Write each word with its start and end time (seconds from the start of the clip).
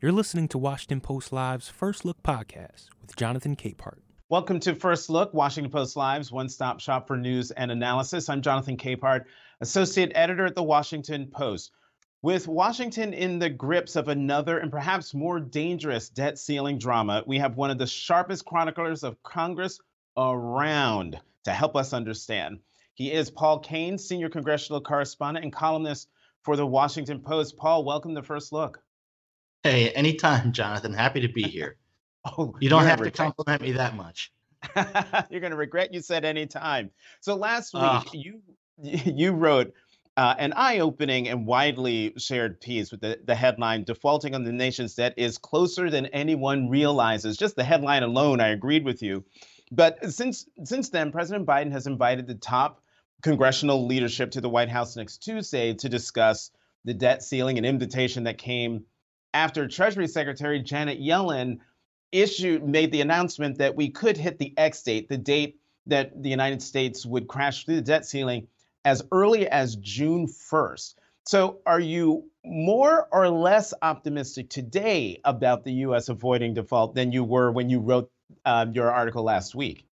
You're 0.00 0.12
listening 0.12 0.46
to 0.50 0.58
Washington 0.58 1.00
Post 1.00 1.32
Live's 1.32 1.68
First 1.68 2.04
Look 2.04 2.22
podcast 2.22 2.86
with 3.00 3.16
Jonathan 3.16 3.56
Capehart. 3.56 3.98
Welcome 4.28 4.60
to 4.60 4.76
First 4.76 5.10
Look, 5.10 5.34
Washington 5.34 5.72
Post 5.72 5.96
Live's 5.96 6.30
one 6.30 6.48
stop 6.48 6.78
shop 6.78 7.08
for 7.08 7.16
news 7.16 7.50
and 7.50 7.72
analysis. 7.72 8.28
I'm 8.28 8.40
Jonathan 8.40 8.76
Capehart, 8.76 9.24
Associate 9.60 10.12
Editor 10.14 10.46
at 10.46 10.54
the 10.54 10.62
Washington 10.62 11.26
Post. 11.26 11.72
With 12.22 12.46
Washington 12.46 13.12
in 13.12 13.40
the 13.40 13.50
grips 13.50 13.96
of 13.96 14.06
another 14.06 14.58
and 14.58 14.70
perhaps 14.70 15.14
more 15.14 15.40
dangerous 15.40 16.08
debt 16.08 16.38
ceiling 16.38 16.78
drama, 16.78 17.24
we 17.26 17.36
have 17.38 17.56
one 17.56 17.72
of 17.72 17.78
the 17.78 17.86
sharpest 17.88 18.44
chroniclers 18.44 19.02
of 19.02 19.20
Congress 19.24 19.80
around 20.16 21.18
to 21.42 21.50
help 21.50 21.74
us 21.74 21.92
understand. 21.92 22.60
He 22.94 23.10
is 23.10 23.32
Paul 23.32 23.58
Kane, 23.58 23.98
Senior 23.98 24.28
Congressional 24.28 24.80
Correspondent 24.80 25.42
and 25.42 25.52
columnist 25.52 26.08
for 26.42 26.54
the 26.54 26.64
Washington 26.64 27.18
Post. 27.18 27.56
Paul, 27.56 27.84
welcome 27.84 28.14
to 28.14 28.22
First 28.22 28.52
Look. 28.52 28.80
Hey, 29.68 29.90
anytime, 29.90 30.52
Jonathan. 30.52 30.94
Happy 30.94 31.20
to 31.20 31.28
be 31.28 31.42
here. 31.42 31.76
oh, 32.24 32.54
you 32.58 32.70
don't 32.70 32.86
have 32.86 33.02
to 33.02 33.10
compliment 33.10 33.60
me 33.60 33.72
that 33.72 33.94
much. 33.94 34.32
you're 35.30 35.42
going 35.42 35.50
to 35.50 35.58
regret 35.58 35.92
you 35.92 36.00
said 36.00 36.24
anytime. 36.24 36.90
So 37.20 37.34
last 37.34 37.74
week 37.74 38.14
you 38.14 38.40
you 38.82 39.32
wrote 39.32 39.74
uh, 40.16 40.34
an 40.38 40.54
eye-opening 40.56 41.28
and 41.28 41.46
widely 41.46 42.14
shared 42.16 42.62
piece 42.62 42.90
with 42.90 43.02
the, 43.02 43.20
the 43.22 43.34
headline 43.34 43.84
"Defaulting 43.84 44.34
on 44.34 44.42
the 44.42 44.52
nation's 44.52 44.94
debt 44.94 45.12
is 45.18 45.36
closer 45.36 45.90
than 45.90 46.06
anyone 46.06 46.70
realizes." 46.70 47.36
Just 47.36 47.54
the 47.54 47.62
headline 47.62 48.02
alone, 48.02 48.40
I 48.40 48.48
agreed 48.48 48.86
with 48.86 49.02
you. 49.02 49.22
But 49.70 50.10
since 50.10 50.46
since 50.64 50.88
then, 50.88 51.12
President 51.12 51.46
Biden 51.46 51.72
has 51.72 51.86
invited 51.86 52.26
the 52.26 52.36
top 52.36 52.80
congressional 53.20 53.86
leadership 53.86 54.30
to 54.30 54.40
the 54.40 54.48
White 54.48 54.70
House 54.70 54.96
next 54.96 55.18
Tuesday 55.18 55.74
to 55.74 55.90
discuss 55.90 56.52
the 56.86 56.94
debt 56.94 57.22
ceiling, 57.22 57.58
an 57.58 57.66
invitation 57.66 58.24
that 58.24 58.38
came 58.38 58.86
after 59.34 59.68
Treasury 59.68 60.08
Secretary 60.08 60.60
Janet 60.60 61.00
Yellen 61.00 61.58
issued 62.12 62.66
made 62.66 62.92
the 62.92 63.00
announcement 63.00 63.58
that 63.58 63.74
we 63.74 63.90
could 63.90 64.16
hit 64.16 64.38
the 64.38 64.54
X 64.56 64.82
date, 64.82 65.08
the 65.08 65.18
date 65.18 65.60
that 65.86 66.22
the 66.22 66.30
United 66.30 66.62
States 66.62 67.04
would 67.04 67.28
crash 67.28 67.64
through 67.64 67.76
the 67.76 67.82
debt 67.82 68.06
ceiling 68.06 68.46
as 68.84 69.02
early 69.12 69.48
as 69.48 69.76
June 69.76 70.26
1st. 70.26 70.94
So, 71.24 71.58
are 71.66 71.80
you 71.80 72.30
more 72.44 73.06
or 73.12 73.28
less 73.28 73.74
optimistic 73.82 74.48
today 74.48 75.20
about 75.24 75.64
the 75.64 75.72
U.S. 75.72 76.08
avoiding 76.08 76.54
default 76.54 76.94
than 76.94 77.12
you 77.12 77.22
were 77.22 77.52
when 77.52 77.68
you 77.68 77.80
wrote 77.80 78.10
uh, 78.46 78.66
your 78.72 78.90
article 78.90 79.24
last 79.24 79.54
week? 79.54 79.86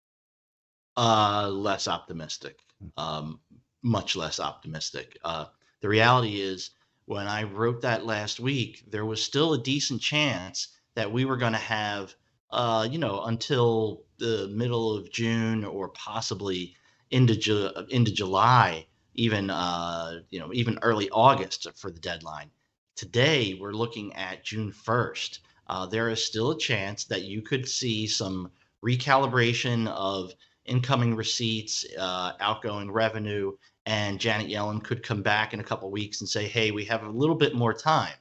Uh, 0.94 1.48
less 1.48 1.88
optimistic, 1.88 2.58
um, 2.98 3.40
much 3.82 4.14
less 4.14 4.40
optimistic. 4.40 5.18
Uh, 5.24 5.46
the 5.80 5.88
reality 5.88 6.38
is, 6.38 6.70
when 7.06 7.26
I 7.26 7.42
wrote 7.44 7.82
that 7.82 8.06
last 8.06 8.40
week, 8.40 8.84
there 8.90 9.04
was 9.04 9.22
still 9.22 9.52
a 9.54 9.62
decent 9.62 10.00
chance 10.00 10.68
that 10.94 11.12
we 11.12 11.24
were 11.24 11.36
going 11.36 11.52
to 11.52 11.58
have, 11.58 12.14
uh, 12.50 12.86
you 12.90 12.98
know, 12.98 13.22
until 13.24 14.04
the 14.18 14.48
middle 14.48 14.96
of 14.96 15.10
June 15.10 15.64
or 15.64 15.88
possibly 15.88 16.76
into 17.10 17.36
Ju- 17.36 17.72
into 17.90 18.12
July, 18.12 18.86
even 19.14 19.50
uh, 19.50 20.20
you 20.30 20.38
know, 20.38 20.52
even 20.52 20.78
early 20.82 21.10
August 21.10 21.66
for 21.76 21.90
the 21.90 22.00
deadline. 22.00 22.50
Today, 22.96 23.54
we're 23.54 23.72
looking 23.72 24.14
at 24.14 24.44
June 24.44 24.72
first. 24.72 25.40
Uh, 25.66 25.86
there 25.86 26.08
is 26.08 26.24
still 26.24 26.50
a 26.52 26.58
chance 26.58 27.04
that 27.04 27.22
you 27.24 27.42
could 27.42 27.68
see 27.68 28.06
some 28.06 28.50
recalibration 28.84 29.88
of 29.88 30.34
incoming 30.64 31.16
receipts, 31.16 31.84
uh, 31.98 32.32
outgoing 32.40 32.90
revenue, 32.90 33.52
and 33.86 34.20
Janet 34.20 34.48
Yellen 34.48 34.82
could 34.82 35.02
come 35.02 35.22
back 35.22 35.52
in 35.52 35.60
a 35.60 35.64
couple 35.64 35.90
weeks 35.90 36.20
and 36.20 36.28
say, 36.28 36.46
"Hey, 36.46 36.70
we 36.70 36.84
have 36.84 37.02
a 37.02 37.10
little 37.10 37.34
bit 37.34 37.54
more 37.54 37.74
time." 37.74 38.14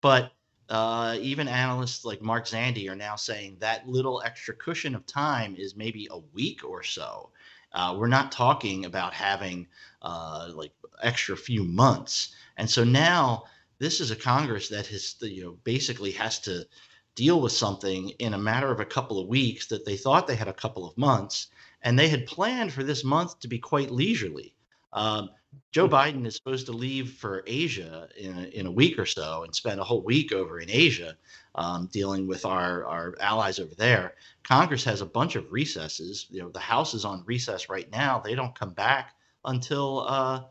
But 0.00 0.32
uh, 0.68 1.18
even 1.20 1.48
analysts 1.48 2.04
like 2.04 2.22
Mark 2.22 2.46
Zandi 2.46 2.88
are 2.90 2.96
now 2.96 3.16
saying 3.16 3.58
that 3.60 3.86
little 3.88 4.22
extra 4.24 4.54
cushion 4.54 4.94
of 4.94 5.04
time 5.06 5.54
is 5.56 5.76
maybe 5.76 6.08
a 6.10 6.18
week 6.18 6.64
or 6.64 6.82
so. 6.82 7.30
Uh, 7.72 7.94
we're 7.98 8.06
not 8.06 8.32
talking 8.32 8.84
about 8.84 9.12
having 9.12 9.66
uh, 10.02 10.50
like 10.54 10.72
extra 11.02 11.36
few 11.36 11.64
months, 11.64 12.34
and 12.56 12.68
so 12.70 12.84
now 12.84 13.44
this 13.78 14.00
is 14.00 14.10
a 14.10 14.16
Congress 14.16 14.68
that 14.68 14.86
has 14.86 15.16
you 15.20 15.42
know 15.42 15.58
basically 15.64 16.12
has 16.12 16.38
to 16.38 16.66
deal 17.14 17.40
with 17.40 17.52
something 17.52 18.10
in 18.18 18.32
a 18.32 18.38
matter 18.38 18.70
of 18.70 18.80
a 18.80 18.86
couple 18.86 19.18
of 19.18 19.28
weeks 19.28 19.66
that 19.66 19.84
they 19.84 19.96
thought 19.96 20.26
they 20.26 20.36
had 20.36 20.48
a 20.48 20.52
couple 20.52 20.86
of 20.86 20.96
months, 20.96 21.48
and 21.82 21.98
they 21.98 22.08
had 22.08 22.26
planned 22.26 22.72
for 22.72 22.82
this 22.82 23.04
month 23.04 23.38
to 23.40 23.48
be 23.48 23.58
quite 23.58 23.90
leisurely. 23.90 24.54
Um, 24.92 25.30
Joe 25.70 25.88
Biden 25.88 26.26
is 26.26 26.34
supposed 26.34 26.66
to 26.66 26.72
leave 26.72 27.12
for 27.12 27.42
Asia 27.46 28.08
in 28.16 28.38
a, 28.38 28.42
in 28.48 28.66
a 28.66 28.70
week 28.70 28.98
or 28.98 29.06
so 29.06 29.44
and 29.44 29.54
spend 29.54 29.80
a 29.80 29.84
whole 29.84 30.02
week 30.02 30.32
over 30.32 30.60
in 30.60 30.70
Asia 30.70 31.16
um, 31.54 31.88
dealing 31.92 32.26
with 32.26 32.44
our, 32.46 32.84
our 32.86 33.14
allies 33.20 33.58
over 33.58 33.74
there. 33.74 34.14
Congress 34.42 34.84
has 34.84 35.00
a 35.00 35.06
bunch 35.06 35.36
of 35.36 35.52
recesses. 35.52 36.26
You 36.30 36.40
know, 36.40 36.48
the 36.50 36.58
House 36.58 36.94
is 36.94 37.04
on 37.04 37.24
recess 37.26 37.68
right 37.68 37.90
now. 37.90 38.18
They 38.18 38.34
don't 38.34 38.58
come 38.58 38.72
back 38.72 39.14
until 39.44 40.06
uh, 40.08 40.44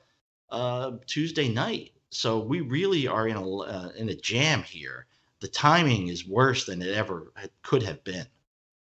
uh, 0.49 0.91
Tuesday 1.07 1.49
night. 1.49 1.93
So 2.09 2.39
we 2.39 2.61
really 2.61 3.07
are 3.07 3.27
in 3.27 3.37
a 3.37 3.57
uh, 3.57 3.89
in 3.95 4.09
a 4.09 4.15
jam 4.15 4.63
here. 4.63 5.07
The 5.39 5.47
timing 5.47 6.09
is 6.09 6.27
worse 6.27 6.65
than 6.65 6.81
it 6.81 6.93
ever 6.93 7.31
could 7.63 7.83
have 7.83 8.03
been. 8.03 8.27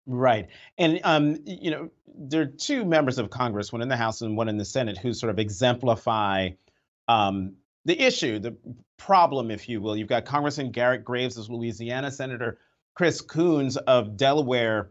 Right. 0.06 0.48
And, 0.78 1.00
um, 1.04 1.38
you 1.46 1.72
know, 1.72 1.90
there 2.08 2.42
are 2.42 2.46
two 2.46 2.84
members 2.84 3.18
of 3.18 3.30
Congress, 3.30 3.72
one 3.72 3.82
in 3.82 3.90
the 3.90 3.98
House 3.98 4.22
and 4.22 4.36
one 4.36 4.50
in 4.50 4.58
the 4.58 4.66
Senate, 4.66 4.98
who 4.98 5.14
sort 5.14 5.30
of 5.30 5.40
exemplify 5.40 6.50
um, 7.08 7.54
the 7.86 8.00
issue, 8.00 8.40
the 8.40 8.56
problem, 8.98 9.52
if 9.52 9.70
you 9.70 9.82
will. 9.82 9.96
You've 9.96 10.08
got 10.08 10.26
Congressman 10.26 10.72
Garrett 10.72 11.04
Graves 11.04 11.38
of 11.38 11.50
Louisiana, 11.50 12.12
Senator 12.12 12.60
Chris 12.96 13.22
Coons 13.22 13.78
of 13.78 14.18
Delaware, 14.18 14.90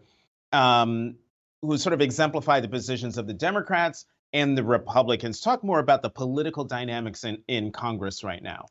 um, 0.53 1.17
who 1.63 1.77
sort 1.77 1.93
of 1.93 2.01
exemplify 2.01 2.61
the 2.61 2.69
positions 2.69 3.19
of 3.19 3.27
the 3.27 3.35
Democrats 3.35 4.07
and 4.33 4.57
the 4.57 4.65
Republicans. 4.65 5.41
Talk 5.41 5.63
more 5.65 5.79
about 5.79 6.03
the 6.03 6.11
political 6.11 6.65
dynamics 6.65 7.25
in, 7.25 7.43
in 7.49 7.73
Congress 7.73 8.25
right 8.25 8.43
now. 8.43 8.67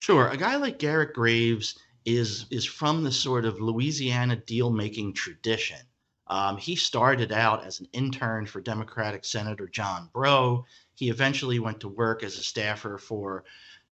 Sure. 0.00 0.28
A 0.28 0.36
guy 0.36 0.56
like 0.56 0.78
Garrett 0.78 1.12
Graves 1.12 1.78
is 2.04 2.46
is 2.50 2.64
from 2.64 3.04
the 3.04 3.12
sort 3.12 3.44
of 3.44 3.60
Louisiana 3.60 4.36
deal 4.36 4.70
making 4.70 5.14
tradition. 5.14 5.78
Um, 6.26 6.56
he 6.56 6.76
started 6.76 7.32
out 7.32 7.64
as 7.64 7.80
an 7.80 7.88
intern 7.92 8.46
for 8.46 8.60
Democratic 8.60 9.24
Senator 9.24 9.66
John 9.66 10.08
Breaux. 10.12 10.64
He 10.94 11.10
eventually 11.10 11.58
went 11.58 11.80
to 11.80 11.88
work 11.88 12.22
as 12.22 12.38
a 12.38 12.42
staffer 12.42 12.98
for 12.98 13.44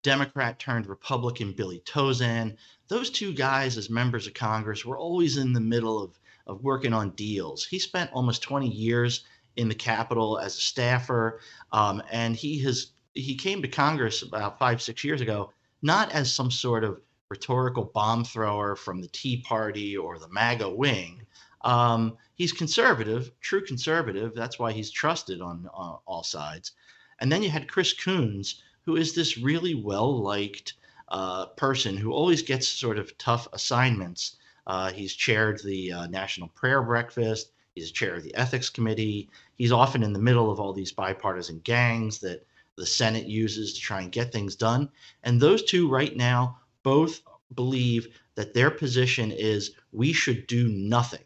Democrat 0.03 0.59
turned 0.59 0.87
Republican 0.87 1.53
Billy 1.53 1.81
Tauzin. 1.81 2.57
Those 2.89 3.11
two 3.11 3.33
guys, 3.33 3.77
as 3.77 3.89
members 3.89 4.27
of 4.27 4.35
Congress, 4.35 4.85
were 4.85 4.99
always 4.99 5.37
in 5.37 5.53
the 5.53 5.61
middle 5.61 6.03
of, 6.03 6.19
of 6.47 6.63
working 6.63 6.93
on 6.93 7.11
deals. 7.11 7.65
He 7.65 7.79
spent 7.79 8.13
almost 8.13 8.43
20 8.43 8.69
years 8.69 9.25
in 9.57 9.69
the 9.69 9.75
Capitol 9.75 10.39
as 10.39 10.57
a 10.57 10.61
staffer, 10.61 11.41
um, 11.73 12.03
and 12.13 12.37
he 12.37 12.59
has 12.61 12.89
he 13.15 13.35
came 13.35 13.63
to 13.63 13.69
Congress 13.69 14.21
about 14.21 14.59
five 14.59 14.83
six 14.83 15.03
years 15.03 15.23
ago, 15.23 15.53
not 15.81 16.13
as 16.13 16.33
some 16.33 16.51
sort 16.51 16.85
of 16.85 17.01
rhetorical 17.29 17.85
bomb 17.85 18.25
thrower 18.25 18.77
from 18.77 19.01
the 19.01 19.09
Tea 19.09 19.39
Party 19.39 19.97
or 19.97 20.19
the 20.19 20.29
MAGA 20.29 20.71
wing. 20.71 21.23
Um, 21.63 22.17
he's 22.37 22.53
conservative, 22.53 23.33
true 23.41 23.65
conservative. 23.65 24.33
That's 24.35 24.59
why 24.59 24.73
he's 24.73 24.91
trusted 24.91 25.41
on 25.41 25.69
uh, 25.75 25.97
all 26.07 26.23
sides. 26.23 26.73
And 27.19 27.33
then 27.33 27.43
you 27.43 27.51
had 27.51 27.69
Chris 27.69 27.93
Coons, 27.93 28.63
who 28.85 28.97
is 28.97 29.15
this 29.15 29.39
really 29.39 29.75
well 29.75 30.23
liked 30.23 30.75
uh, 31.09 31.47
person 31.47 31.97
who 31.97 32.13
always 32.13 32.43
gets 32.43 32.69
sort 32.69 32.99
of 32.99 33.17
tough 33.19 33.49
assignments. 33.53 34.37
Uh, 34.67 34.93
he's 34.93 35.15
chaired 35.15 35.61
the 35.65 35.93
uh, 35.93 36.07
National 36.07 36.49
Prayer 36.49 36.83
Breakfast. 36.83 37.51
He's 37.75 37.91
chair 37.91 38.15
of 38.15 38.23
the 38.23 38.35
Ethics 38.37 38.71
Committee. 38.71 39.29
He's 39.57 39.73
often 39.73 40.03
in 40.03 40.13
the 40.13 40.19
middle 40.21 40.51
of 40.51 40.61
all 40.61 40.73
these 40.73 40.93
bipartisan 40.93 41.61
gangs 41.65 42.21
that 42.21 42.47
the 42.77 42.87
Senate 42.87 43.27
uses 43.27 43.75
to 43.75 43.81
try 43.81 44.03
and 44.03 44.13
get 44.13 44.33
things 44.33 44.55
done. 44.55 44.89
And 45.25 45.41
those 45.41 45.65
two 45.65 45.89
right 45.89 46.17
now 46.17 46.59
both 46.87 47.23
believe 47.57 48.17
that 48.37 48.55
their 48.55 48.71
position 48.71 49.33
is 49.33 49.73
we 49.91 50.13
should 50.13 50.47
do 50.47 50.69
nothing. 50.69 51.25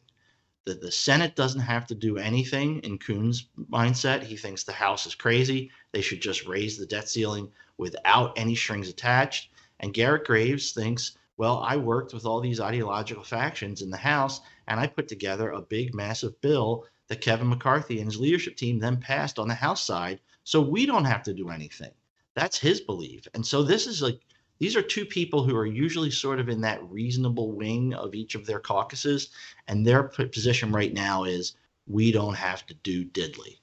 That 0.64 0.80
the 0.80 0.90
Senate 0.90 1.36
doesn't 1.36 1.60
have 1.60 1.86
to 1.88 1.94
do 1.94 2.16
anything 2.16 2.78
in 2.78 2.96
Coons' 2.96 3.48
mindset. 3.70 4.22
He 4.22 4.38
thinks 4.38 4.64
the 4.64 4.72
House 4.72 5.04
is 5.04 5.14
crazy. 5.14 5.70
They 5.92 6.00
should 6.00 6.22
just 6.22 6.46
raise 6.46 6.78
the 6.78 6.86
debt 6.86 7.10
ceiling 7.10 7.52
without 7.76 8.38
any 8.38 8.54
strings 8.54 8.88
attached. 8.88 9.50
And 9.80 9.92
Garrett 9.92 10.24
Graves 10.24 10.72
thinks, 10.72 11.18
well, 11.36 11.58
I 11.58 11.76
worked 11.76 12.14
with 12.14 12.24
all 12.24 12.40
these 12.40 12.60
ideological 12.60 13.22
factions 13.24 13.82
in 13.82 13.90
the 13.90 13.98
House 13.98 14.40
and 14.66 14.80
I 14.80 14.86
put 14.86 15.08
together 15.08 15.50
a 15.50 15.60
big, 15.60 15.94
massive 15.94 16.40
bill 16.40 16.86
that 17.08 17.20
Kevin 17.20 17.50
McCarthy 17.50 17.98
and 17.98 18.06
his 18.06 18.18
leadership 18.18 18.56
team 18.56 18.78
then 18.78 18.96
passed 18.96 19.38
on 19.38 19.48
the 19.48 19.54
House 19.54 19.84
side. 19.84 20.20
So 20.42 20.62
we 20.62 20.86
don't 20.86 21.04
have 21.04 21.22
to 21.24 21.34
do 21.34 21.50
anything. 21.50 21.92
That's 22.34 22.56
his 22.56 22.80
belief. 22.80 23.28
And 23.34 23.44
so 23.44 23.62
this 23.62 23.86
is 23.86 24.00
like 24.00 24.20
these 24.60 24.76
are 24.76 24.82
two 24.82 25.06
people 25.06 25.42
who 25.42 25.56
are 25.56 25.66
usually 25.66 26.10
sort 26.10 26.38
of 26.38 26.48
in 26.48 26.60
that 26.60 26.88
reasonable 26.90 27.50
wing 27.50 27.94
of 27.94 28.14
each 28.14 28.34
of 28.34 28.46
their 28.46 28.60
caucuses, 28.60 29.30
and 29.66 29.84
their 29.84 30.04
position 30.04 30.70
right 30.70 30.92
now 30.92 31.24
is 31.24 31.56
we 31.86 32.12
don't 32.12 32.36
have 32.36 32.64
to 32.66 32.74
do 32.74 33.04
diddly. 33.04 33.56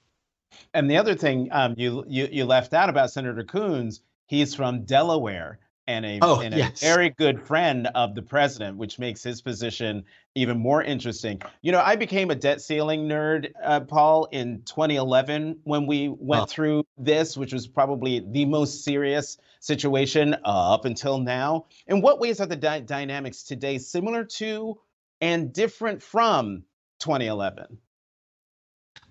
And 0.74 0.90
the 0.90 0.98
other 0.98 1.16
thing 1.16 1.50
um, 1.52 1.76
you, 1.78 2.04
you 2.08 2.28
you 2.32 2.46
left 2.46 2.74
out 2.74 2.90
about 2.90 3.12
Senator 3.12 3.44
Coons, 3.44 4.02
he's 4.26 4.54
from 4.54 4.84
Delaware. 4.84 5.60
And 5.88 6.06
a, 6.06 6.20
oh, 6.22 6.42
and 6.42 6.54
a 6.54 6.58
yes. 6.58 6.82
very 6.82 7.10
good 7.12 7.42
friend 7.42 7.88
of 7.96 8.14
the 8.14 8.22
president, 8.22 8.78
which 8.78 9.00
makes 9.00 9.24
his 9.24 9.42
position 9.42 10.04
even 10.36 10.58
more 10.58 10.84
interesting. 10.84 11.42
You 11.62 11.72
know, 11.72 11.82
I 11.82 11.96
became 11.96 12.30
a 12.30 12.36
debt 12.36 12.62
ceiling 12.62 13.08
nerd, 13.08 13.52
uh, 13.64 13.80
Paul, 13.82 14.28
in 14.32 14.62
2011 14.66 15.60
when 15.64 15.88
we 15.88 16.10
went 16.10 16.44
oh. 16.44 16.46
through 16.46 16.86
this, 16.98 17.38
which 17.38 17.54
was 17.54 17.68
probably 17.68 18.20
the 18.32 18.46
most 18.46 18.84
serious 18.84 19.38
situation 19.62 20.34
uh, 20.34 20.74
up 20.74 20.86
until 20.86 21.20
now. 21.20 21.66
In 21.88 22.02
what 22.02 22.20
ways 22.20 22.42
are 22.42 22.48
the 22.48 22.56
dy- 22.56 22.82
dynamics 22.82 23.44
today 23.44 23.78
similar 23.78 24.26
to 24.26 24.78
and 25.22 25.54
different 25.54 26.04
from 26.04 26.64
2011? 27.00 27.78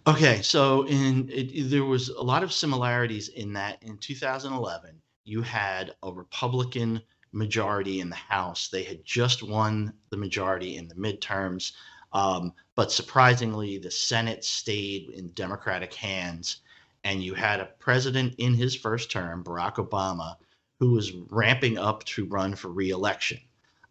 Okay, 0.08 0.40
so 0.42 0.86
in 0.86 1.28
it, 1.32 1.68
there 1.68 1.84
was 1.84 2.10
a 2.10 2.22
lot 2.22 2.44
of 2.44 2.52
similarities 2.52 3.28
in 3.28 3.54
that 3.54 3.82
in 3.82 3.98
2011 3.98 5.00
you 5.26 5.42
had 5.42 5.94
a 6.02 6.12
Republican 6.12 7.02
majority 7.32 8.00
in 8.00 8.08
the 8.08 8.16
House. 8.16 8.68
They 8.68 8.84
had 8.84 9.04
just 9.04 9.42
won 9.42 9.92
the 10.10 10.16
majority 10.16 10.76
in 10.76 10.88
the 10.88 10.94
midterms, 10.94 11.72
um, 12.12 12.52
but 12.76 12.92
surprisingly, 12.92 13.76
the 13.76 13.90
Senate 13.90 14.44
stayed 14.44 15.10
in 15.10 15.32
Democratic 15.32 15.92
hands, 15.92 16.60
and 17.04 17.22
you 17.22 17.34
had 17.34 17.60
a 17.60 17.66
president 17.78 18.34
in 18.38 18.54
his 18.54 18.74
first 18.74 19.10
term, 19.10 19.44
Barack 19.44 19.74
Obama, 19.74 20.36
who 20.78 20.92
was 20.92 21.12
ramping 21.30 21.76
up 21.76 22.04
to 22.04 22.24
run 22.26 22.54
for 22.54 22.68
reelection. 22.68 23.40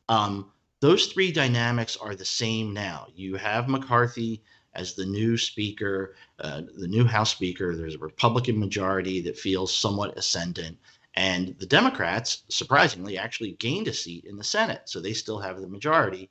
Um, 0.07 0.51
those 0.79 1.07
three 1.07 1.31
dynamics 1.31 1.97
are 1.97 2.15
the 2.15 2.25
same 2.25 2.73
now. 2.73 3.07
You 3.13 3.35
have 3.35 3.67
McCarthy 3.67 4.41
as 4.75 4.93
the 4.93 5.05
new 5.05 5.37
speaker, 5.37 6.15
uh, 6.39 6.61
the 6.77 6.87
new 6.87 7.05
House 7.05 7.31
Speaker. 7.31 7.75
There's 7.75 7.95
a 7.95 7.99
Republican 7.99 8.59
majority 8.59 9.21
that 9.21 9.37
feels 9.37 9.75
somewhat 9.75 10.17
ascendant. 10.17 10.77
And 11.15 11.57
the 11.59 11.65
Democrats, 11.65 12.43
surprisingly, 12.49 13.17
actually 13.17 13.53
gained 13.53 13.87
a 13.87 13.93
seat 13.93 14.25
in 14.25 14.35
the 14.35 14.43
Senate. 14.43 14.81
So 14.85 14.99
they 14.99 15.13
still 15.13 15.39
have 15.39 15.61
the 15.61 15.67
majority. 15.67 16.29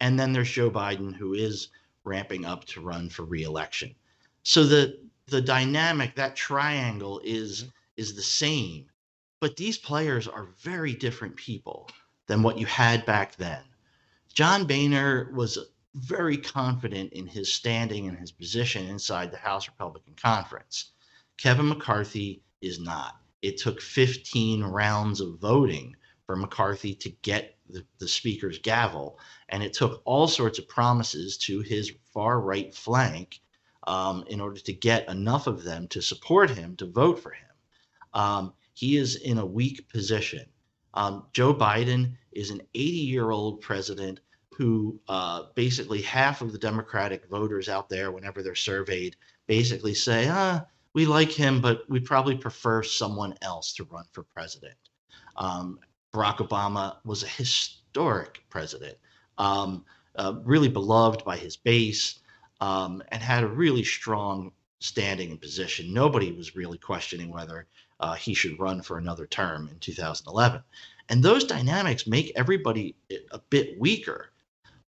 And 0.00 0.20
then 0.20 0.32
there's 0.32 0.50
Joe 0.50 0.70
Biden, 0.70 1.14
who 1.14 1.32
is 1.32 1.68
ramping 2.04 2.44
up 2.44 2.64
to 2.66 2.82
run 2.82 3.08
for 3.08 3.24
reelection. 3.24 3.94
So 4.42 4.64
the 4.64 4.98
the 5.28 5.40
dynamic, 5.40 6.14
that 6.14 6.36
triangle 6.36 7.20
is 7.24 7.62
mm-hmm. 7.62 7.70
is 7.96 8.14
the 8.14 8.22
same. 8.22 8.86
But 9.40 9.56
these 9.56 9.78
players 9.78 10.28
are 10.28 10.54
very 10.60 10.94
different 10.94 11.36
people 11.36 11.88
than 12.26 12.42
what 12.42 12.58
you 12.58 12.66
had 12.66 13.04
back 13.06 13.36
then. 13.36 13.62
John 14.32 14.66
Boehner 14.66 15.32
was 15.32 15.58
very 15.94 16.36
confident 16.36 17.12
in 17.12 17.26
his 17.26 17.52
standing 17.52 18.06
and 18.06 18.18
his 18.18 18.32
position 18.32 18.86
inside 18.86 19.30
the 19.30 19.38
House 19.38 19.66
Republican 19.66 20.14
Conference. 20.14 20.92
Kevin 21.38 21.68
McCarthy 21.68 22.42
is 22.60 22.78
not 22.78 23.16
it 23.46 23.58
took 23.58 23.80
15 23.80 24.64
rounds 24.64 25.20
of 25.20 25.38
voting 25.38 25.94
for 26.26 26.34
McCarthy 26.34 26.94
to 26.96 27.10
get 27.22 27.56
the, 27.68 27.86
the 27.98 28.08
speaker's 28.08 28.58
gavel. 28.58 29.20
And 29.48 29.62
it 29.62 29.72
took 29.72 30.02
all 30.04 30.26
sorts 30.26 30.58
of 30.58 30.68
promises 30.68 31.38
to 31.38 31.60
his 31.60 31.92
far 32.12 32.40
right 32.40 32.74
flank 32.74 33.40
um, 33.86 34.24
in 34.26 34.40
order 34.40 34.58
to 34.58 34.72
get 34.72 35.08
enough 35.08 35.46
of 35.46 35.62
them 35.62 35.86
to 35.88 36.02
support 36.02 36.50
him, 36.50 36.74
to 36.76 36.86
vote 36.86 37.20
for 37.20 37.30
him. 37.30 37.48
Um, 38.14 38.52
he 38.74 38.96
is 38.96 39.14
in 39.14 39.38
a 39.38 39.46
weak 39.46 39.88
position. 39.88 40.46
Um, 40.94 41.26
Joe 41.32 41.54
Biden 41.54 42.16
is 42.32 42.50
an 42.50 42.62
80 42.74 42.80
year 42.80 43.30
old 43.30 43.60
president 43.60 44.18
who 44.56 44.98
uh, 45.06 45.44
basically 45.54 46.02
half 46.02 46.40
of 46.40 46.50
the 46.50 46.58
Democratic 46.58 47.28
voters 47.28 47.68
out 47.68 47.88
there, 47.88 48.10
whenever 48.10 48.42
they're 48.42 48.56
surveyed, 48.56 49.14
basically 49.46 49.94
say, 49.94 50.28
ah, 50.28 50.64
we 50.96 51.04
like 51.04 51.30
him, 51.30 51.60
but 51.60 51.84
we 51.90 52.00
probably 52.00 52.34
prefer 52.38 52.82
someone 52.82 53.34
else 53.42 53.74
to 53.74 53.84
run 53.84 54.06
for 54.12 54.22
president. 54.22 54.78
Um, 55.36 55.78
Barack 56.14 56.38
Obama 56.38 56.96
was 57.04 57.22
a 57.22 57.28
historic 57.28 58.42
president, 58.48 58.96
um, 59.36 59.84
uh, 60.14 60.36
really 60.42 60.70
beloved 60.70 61.22
by 61.22 61.36
his 61.36 61.54
base, 61.54 62.20
um, 62.62 63.02
and 63.08 63.22
had 63.22 63.44
a 63.44 63.46
really 63.46 63.84
strong 63.84 64.52
standing 64.80 65.32
and 65.32 65.38
position. 65.38 65.92
Nobody 65.92 66.32
was 66.32 66.56
really 66.56 66.78
questioning 66.78 67.30
whether 67.30 67.66
uh, 68.00 68.14
he 68.14 68.32
should 68.32 68.58
run 68.58 68.80
for 68.80 68.96
another 68.96 69.26
term 69.26 69.68
in 69.68 69.78
2011. 69.80 70.62
And 71.10 71.22
those 71.22 71.44
dynamics 71.44 72.06
make 72.06 72.32
everybody 72.34 72.96
a 73.32 73.38
bit 73.50 73.78
weaker, 73.78 74.30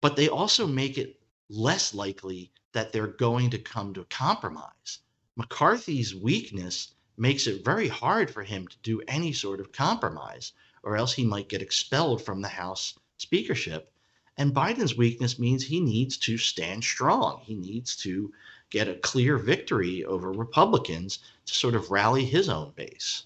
but 0.01 0.17
they 0.17 0.31
also 0.31 0.67
make 0.67 0.97
it 0.97 1.21
less 1.51 1.93
likely 1.93 2.51
that 2.73 2.93
they're 2.93 3.09
going 3.09 3.51
to 3.51 3.59
come 3.59 3.93
to 3.93 4.01
a 4.01 4.07
compromise. 4.07 5.01
McCarthy's 5.38 6.17
weakness 6.17 6.94
makes 7.17 7.46
it 7.46 7.64
very 7.64 7.87
hard 7.87 8.29
for 8.29 8.43
him 8.43 8.67
to 8.67 8.76
do 8.82 9.00
any 9.06 9.32
sort 9.32 9.61
of 9.61 9.70
compromise, 9.70 10.52
or 10.82 10.96
else 10.96 11.12
he 11.12 11.25
might 11.25 11.49
get 11.49 11.62
expelled 11.62 12.20
from 12.20 12.43
the 12.43 12.49
House 12.49 12.99
speakership. 13.19 13.93
And 14.37 14.52
Biden's 14.52 14.96
weakness 14.96 15.38
means 15.38 15.62
he 15.62 15.81
needs 15.81 16.17
to 16.19 16.38
stand 16.38 16.82
strong. 16.82 17.40
He 17.44 17.55
needs 17.55 17.94
to 17.99 18.32
get 18.70 18.88
a 18.88 18.96
clear 18.96 19.38
victory 19.38 20.05
over 20.05 20.32
Republicans 20.32 21.20
to 21.46 21.55
sort 21.55 21.76
of 21.76 21.93
rally 21.93 22.25
his 22.25 22.49
own 22.49 22.73
base. 22.75 23.25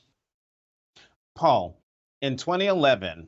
Paul, 1.34 1.80
in 2.20 2.36
2011, 2.36 3.26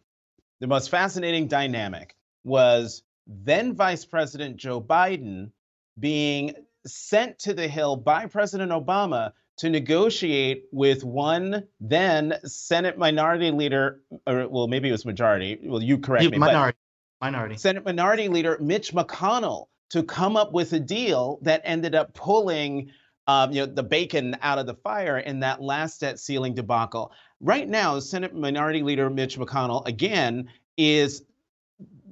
the 0.60 0.66
most 0.66 0.90
fascinating 0.90 1.48
dynamic 1.48 2.16
was 2.44 3.02
then 3.26 3.75
Vice 3.75 4.04
President 4.04 4.56
Joe 4.56 4.81
Biden 4.81 5.52
being 5.98 6.54
sent 6.86 7.38
to 7.40 7.54
the 7.54 7.69
Hill 7.69 7.96
by 7.96 8.26
President 8.26 8.72
Obama 8.72 9.32
to 9.56 9.70
negotiate 9.70 10.64
with 10.72 11.04
one 11.04 11.64
then 11.81 12.34
Senate 12.44 12.98
Minority 12.98 13.50
Leader, 13.50 14.00
or 14.26 14.48
well, 14.48 14.66
maybe 14.66 14.88
it 14.88 14.92
was 14.92 15.04
majority. 15.04 15.58
Well, 15.62 15.82
you 15.82 15.98
correct 15.98 16.31
me. 16.31 16.38
Minority. 16.38 16.78
Minority. 17.20 17.56
Senate 17.56 17.84
Minority 17.84 18.28
Leader 18.28 18.58
Mitch 18.60 18.92
McConnell 18.92 19.66
to 19.90 20.02
come 20.02 20.36
up 20.36 20.52
with 20.52 20.72
a 20.72 20.81
deal 20.81 21.38
that 21.42 21.62
ended 21.64 21.94
up 21.94 22.12
pulling 22.14 22.90
um, 23.26 23.52
you 23.52 23.60
know, 23.60 23.66
the 23.66 23.82
bacon 23.82 24.36
out 24.42 24.58
of 24.58 24.66
the 24.66 24.75
fire 24.75 25.19
in 25.19 25.40
that 25.40 25.62
last 25.62 26.00
debt 26.00 26.19
ceiling 26.19 26.54
debacle. 26.54 27.12
Right 27.40 27.69
now, 27.69 27.98
Senate 27.98 28.34
Minority 28.34 28.82
Leader 28.82 29.08
Mitch 29.08 29.38
McConnell 29.38 29.86
again 29.86 30.50
is 30.76 31.22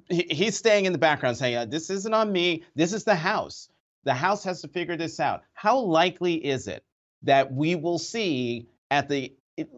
he's 0.08 0.56
staying 0.56 0.84
in 0.84 0.92
the 0.92 0.98
background 0.98 1.36
saying, 1.36 1.70
"This 1.70 1.90
isn't 1.90 2.14
on 2.14 2.32
me. 2.32 2.64
This 2.74 2.92
is 2.92 3.04
the 3.04 3.14
House." 3.14 3.68
The 4.04 4.14
House 4.14 4.44
has 4.44 4.62
to 4.62 4.68
figure 4.68 4.96
this 4.96 5.20
out. 5.20 5.42
How 5.54 5.78
likely 5.78 6.34
is 6.34 6.66
it 6.66 6.84
that 7.22 7.52
we 7.52 7.76
will 7.76 7.98
see 7.98 8.68
at 8.90 9.08
the 9.08 9.34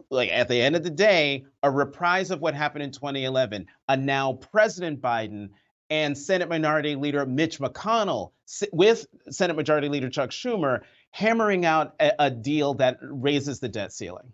like 0.09 0.29
at 0.31 0.47
the 0.47 0.61
end 0.61 0.75
of 0.75 0.83
the 0.83 0.89
day 0.89 1.45
a 1.61 1.69
reprise 1.69 2.31
of 2.31 2.41
what 2.41 2.55
happened 2.55 2.83
in 2.83 2.91
2011? 2.91 3.67
A 3.89 3.97
now 3.97 4.33
President 4.33 5.01
Biden 5.01 5.49
and 5.89 6.17
Senate 6.17 6.49
Minority 6.49 6.95
Leader 6.95 7.25
Mitch 7.25 7.59
McConnell 7.59 8.31
with 8.71 9.05
Senate 9.29 9.55
Majority 9.55 9.89
Leader 9.89 10.09
Chuck 10.09 10.31
Schumer 10.31 10.81
hammering 11.11 11.65
out 11.65 11.95
a, 11.99 12.11
a 12.19 12.31
deal 12.31 12.73
that 12.75 12.97
raises 13.01 13.59
the 13.59 13.69
debt 13.69 13.93
ceiling. 13.93 14.33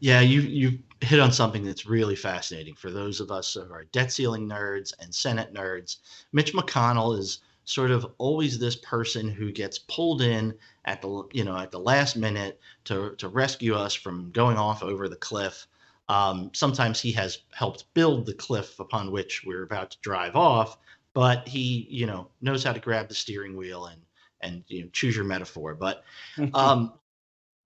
Yeah, 0.00 0.20
you 0.20 0.40
you 0.40 0.78
hit 1.00 1.20
on 1.20 1.32
something 1.32 1.64
that's 1.64 1.86
really 1.86 2.16
fascinating 2.16 2.74
for 2.74 2.90
those 2.90 3.20
of 3.20 3.30
us 3.30 3.54
who 3.54 3.72
are 3.72 3.84
debt 3.92 4.12
ceiling 4.12 4.48
nerds 4.48 4.92
and 4.98 5.14
Senate 5.14 5.54
nerds. 5.54 5.98
Mitch 6.32 6.52
McConnell 6.52 7.18
is 7.18 7.40
sort 7.64 7.90
of 7.90 8.06
always 8.18 8.58
this 8.58 8.76
person 8.76 9.28
who 9.28 9.50
gets 9.50 9.78
pulled 9.78 10.22
in 10.22 10.54
at 10.84 11.00
the 11.00 11.24
you 11.32 11.44
know 11.44 11.56
at 11.56 11.70
the 11.70 11.78
last 11.78 12.16
minute 12.16 12.60
to 12.84 13.14
to 13.16 13.28
rescue 13.28 13.74
us 13.74 13.94
from 13.94 14.30
going 14.32 14.56
off 14.56 14.82
over 14.82 15.08
the 15.08 15.16
cliff. 15.16 15.66
Um, 16.08 16.50
sometimes 16.52 17.00
he 17.00 17.12
has 17.12 17.38
helped 17.52 17.92
build 17.94 18.26
the 18.26 18.34
cliff 18.34 18.78
upon 18.78 19.10
which 19.10 19.42
we're 19.44 19.62
about 19.62 19.90
to 19.92 19.98
drive 20.02 20.36
off, 20.36 20.76
but 21.14 21.48
he 21.48 21.86
you 21.88 22.06
know 22.06 22.28
knows 22.42 22.62
how 22.62 22.72
to 22.72 22.80
grab 22.80 23.08
the 23.08 23.14
steering 23.14 23.56
wheel 23.56 23.86
and 23.86 24.02
and 24.42 24.64
you 24.68 24.82
know 24.82 24.88
choose 24.92 25.16
your 25.16 25.24
metaphor. 25.24 25.74
But 25.74 26.04
um, 26.54 26.92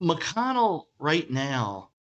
McConnell 0.00 0.86
right 1.00 1.28
now 1.28 1.90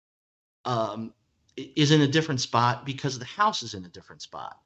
um, 0.64 1.12
is 1.56 1.90
in 1.90 2.02
a 2.02 2.06
different 2.06 2.40
spot 2.40 2.86
because 2.86 3.18
the 3.18 3.24
House 3.24 3.62
is 3.64 3.74
in 3.74 3.84
a 3.84 3.88
different 3.88 4.22
spot 4.22 4.58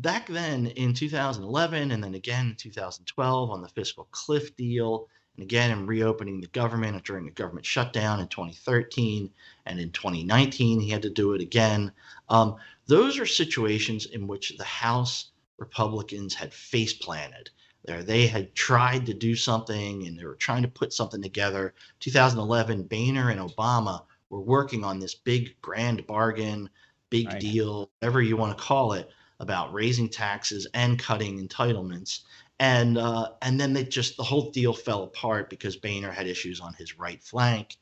back 0.00 0.26
then 0.28 0.66
in 0.66 0.94
2011 0.94 1.90
and 1.90 2.02
then 2.02 2.14
again 2.14 2.48
in 2.50 2.54
2012 2.56 3.50
on 3.50 3.62
the 3.62 3.68
fiscal 3.68 4.08
cliff 4.10 4.54
deal 4.56 5.08
and 5.36 5.42
again 5.42 5.70
in 5.70 5.86
reopening 5.86 6.40
the 6.40 6.46
government 6.48 7.04
during 7.04 7.24
the 7.24 7.30
government 7.30 7.66
shutdown 7.66 8.20
in 8.20 8.28
2013 8.28 9.30
and 9.66 9.78
in 9.78 9.90
2019 9.90 10.80
he 10.80 10.90
had 10.90 11.02
to 11.02 11.10
do 11.10 11.34
it 11.34 11.40
again. 11.40 11.92
Um, 12.28 12.56
those 12.86 13.18
are 13.18 13.26
situations 13.26 14.06
in 14.06 14.26
which 14.26 14.56
the 14.56 14.64
house 14.64 15.30
republicans 15.58 16.34
had 16.34 16.54
face 16.54 16.94
planted. 16.94 17.50
There 17.84 18.02
they 18.02 18.26
had 18.26 18.54
tried 18.54 19.06
to 19.06 19.14
do 19.14 19.34
something 19.36 20.06
and 20.06 20.18
they 20.18 20.24
were 20.24 20.34
trying 20.34 20.62
to 20.62 20.68
put 20.68 20.92
something 20.92 21.22
together. 21.22 21.74
2011 22.00 22.84
boehner 22.84 23.30
and 23.30 23.40
obama 23.40 24.04
were 24.30 24.40
working 24.40 24.84
on 24.84 24.98
this 24.98 25.14
big 25.14 25.60
grand 25.60 26.06
bargain 26.06 26.70
big 27.10 27.26
right. 27.26 27.40
deal 27.40 27.90
whatever 27.98 28.22
you 28.22 28.36
want 28.36 28.56
to 28.56 28.62
call 28.62 28.92
it 28.92 29.10
about 29.40 29.72
raising 29.72 30.08
taxes 30.08 30.66
and 30.74 30.98
cutting 30.98 31.46
entitlements. 31.46 32.20
And 32.60 32.98
uh, 32.98 33.30
and 33.42 33.58
then 33.58 33.72
they 33.72 33.84
just 33.84 34.16
the 34.16 34.22
whole 34.22 34.50
deal 34.50 34.72
fell 34.72 35.02
apart 35.02 35.50
because 35.50 35.76
Boehner 35.76 36.12
had 36.12 36.26
issues 36.26 36.60
on 36.60 36.74
his 36.74 36.98
right 36.98 37.22
flank. 37.22 37.76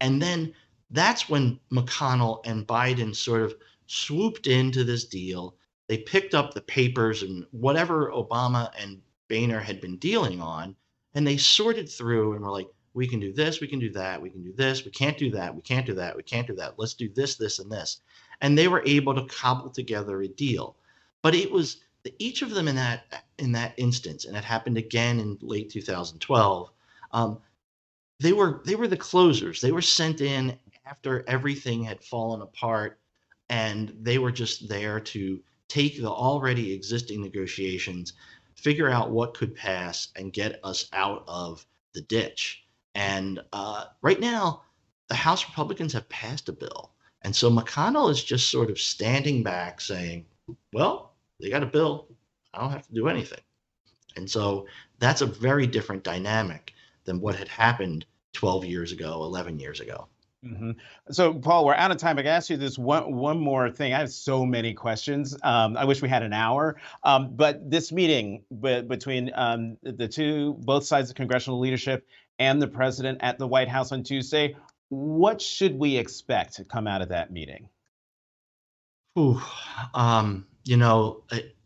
And 0.00 0.22
then 0.22 0.52
that's 0.90 1.28
when 1.28 1.58
McConnell 1.72 2.46
and 2.46 2.66
Biden 2.66 3.16
sort 3.16 3.42
of 3.42 3.54
swooped 3.86 4.46
into 4.46 4.84
this 4.84 5.06
deal. 5.06 5.56
They 5.88 5.98
picked 5.98 6.34
up 6.34 6.52
the 6.52 6.60
papers 6.60 7.22
and 7.22 7.46
whatever 7.50 8.12
Obama 8.12 8.70
and 8.78 9.00
Boehner 9.28 9.60
had 9.60 9.80
been 9.80 9.96
dealing 9.96 10.40
on, 10.40 10.76
and 11.14 11.26
they 11.26 11.36
sorted 11.36 11.88
through 11.88 12.34
and 12.34 12.42
were 12.42 12.50
like, 12.50 12.68
we 12.94 13.06
can 13.06 13.20
do 13.20 13.32
this, 13.32 13.60
we 13.60 13.68
can 13.68 13.78
do 13.78 13.90
that, 13.90 14.20
we 14.20 14.30
can 14.30 14.42
do 14.42 14.52
this, 14.52 14.84
we 14.84 14.90
can't 14.90 15.18
do 15.18 15.30
that, 15.30 15.54
we 15.54 15.62
can't 15.62 15.86
do 15.86 15.94
that, 15.94 16.16
we 16.16 16.22
can't 16.22 16.46
do 16.46 16.54
that. 16.56 16.78
Let's 16.78 16.94
do 16.94 17.08
this, 17.08 17.36
this, 17.36 17.58
and 17.58 17.70
this. 17.70 18.00
And 18.40 18.56
they 18.56 18.68
were 18.68 18.82
able 18.86 19.14
to 19.14 19.26
cobble 19.26 19.70
together 19.70 20.20
a 20.22 20.28
deal. 20.28 20.76
But 21.22 21.34
it 21.34 21.50
was 21.50 21.78
each 22.18 22.42
of 22.42 22.50
them 22.50 22.68
in 22.68 22.76
that 22.76 23.24
in 23.38 23.52
that 23.52 23.74
instance, 23.76 24.24
and 24.24 24.36
it 24.36 24.44
happened 24.44 24.78
again 24.78 25.20
in 25.20 25.38
late 25.40 25.70
2012. 25.70 26.70
Um, 27.12 27.38
they 28.20 28.32
were 28.32 28.62
they 28.64 28.74
were 28.74 28.88
the 28.88 28.96
closers. 28.96 29.60
They 29.60 29.72
were 29.72 29.82
sent 29.82 30.20
in 30.20 30.58
after 30.86 31.24
everything 31.28 31.84
had 31.84 32.02
fallen 32.02 32.42
apart, 32.42 33.00
and 33.48 33.94
they 34.00 34.18
were 34.18 34.32
just 34.32 34.68
there 34.68 35.00
to 35.00 35.40
take 35.68 36.00
the 36.00 36.10
already 36.10 36.72
existing 36.72 37.20
negotiations, 37.20 38.14
figure 38.54 38.88
out 38.88 39.10
what 39.10 39.34
could 39.34 39.54
pass, 39.54 40.08
and 40.16 40.32
get 40.32 40.60
us 40.64 40.88
out 40.92 41.24
of 41.28 41.66
the 41.94 42.00
ditch. 42.02 42.64
And 42.94 43.40
uh, 43.52 43.84
right 44.02 44.18
now, 44.18 44.62
the 45.08 45.14
House 45.14 45.46
Republicans 45.46 45.92
have 45.92 46.08
passed 46.08 46.48
a 46.48 46.52
bill. 46.52 46.92
And 47.22 47.34
so 47.34 47.50
McConnell 47.50 48.10
is 48.10 48.22
just 48.22 48.50
sort 48.50 48.70
of 48.70 48.80
standing 48.80 49.42
back 49.42 49.80
saying, 49.80 50.24
well, 50.72 51.07
they 51.40 51.50
got 51.50 51.62
a 51.62 51.66
bill. 51.66 52.08
I 52.52 52.60
don't 52.60 52.70
have 52.70 52.86
to 52.86 52.92
do 52.92 53.08
anything. 53.08 53.40
And 54.16 54.28
so 54.28 54.66
that's 54.98 55.20
a 55.20 55.26
very 55.26 55.66
different 55.66 56.02
dynamic 56.02 56.72
than 57.04 57.20
what 57.20 57.36
had 57.36 57.48
happened 57.48 58.04
12 58.32 58.64
years 58.64 58.92
ago, 58.92 59.22
11 59.24 59.58
years 59.58 59.80
ago. 59.80 60.08
Mm-hmm. 60.44 60.72
So, 61.10 61.34
Paul, 61.34 61.64
we're 61.64 61.74
out 61.74 61.90
of 61.90 61.96
time. 61.96 62.18
I 62.18 62.22
can 62.22 62.30
ask 62.30 62.48
you 62.48 62.56
this 62.56 62.78
one 62.78 63.16
one 63.16 63.40
more 63.40 63.70
thing. 63.70 63.92
I 63.92 63.98
have 63.98 64.10
so 64.10 64.46
many 64.46 64.72
questions. 64.72 65.36
Um, 65.42 65.76
I 65.76 65.84
wish 65.84 66.00
we 66.00 66.08
had 66.08 66.22
an 66.22 66.32
hour. 66.32 66.76
Um, 67.02 67.34
but 67.34 67.68
this 67.68 67.90
meeting 67.90 68.44
b- 68.60 68.82
between 68.82 69.32
um, 69.34 69.76
the 69.82 70.06
two, 70.06 70.54
both 70.60 70.84
sides 70.84 71.10
of 71.10 71.16
congressional 71.16 71.58
leadership 71.58 72.06
and 72.38 72.62
the 72.62 72.68
president 72.68 73.18
at 73.20 73.38
the 73.38 73.48
White 73.48 73.68
House 73.68 73.90
on 73.90 74.04
Tuesday, 74.04 74.54
what 74.90 75.42
should 75.42 75.76
we 75.76 75.96
expect 75.96 76.54
to 76.54 76.64
come 76.64 76.86
out 76.86 77.02
of 77.02 77.08
that 77.08 77.32
meeting? 77.32 77.68
Ooh, 79.18 79.40
um, 79.92 80.46
you 80.68 80.76
know, 80.76 81.22
it, 81.32 81.56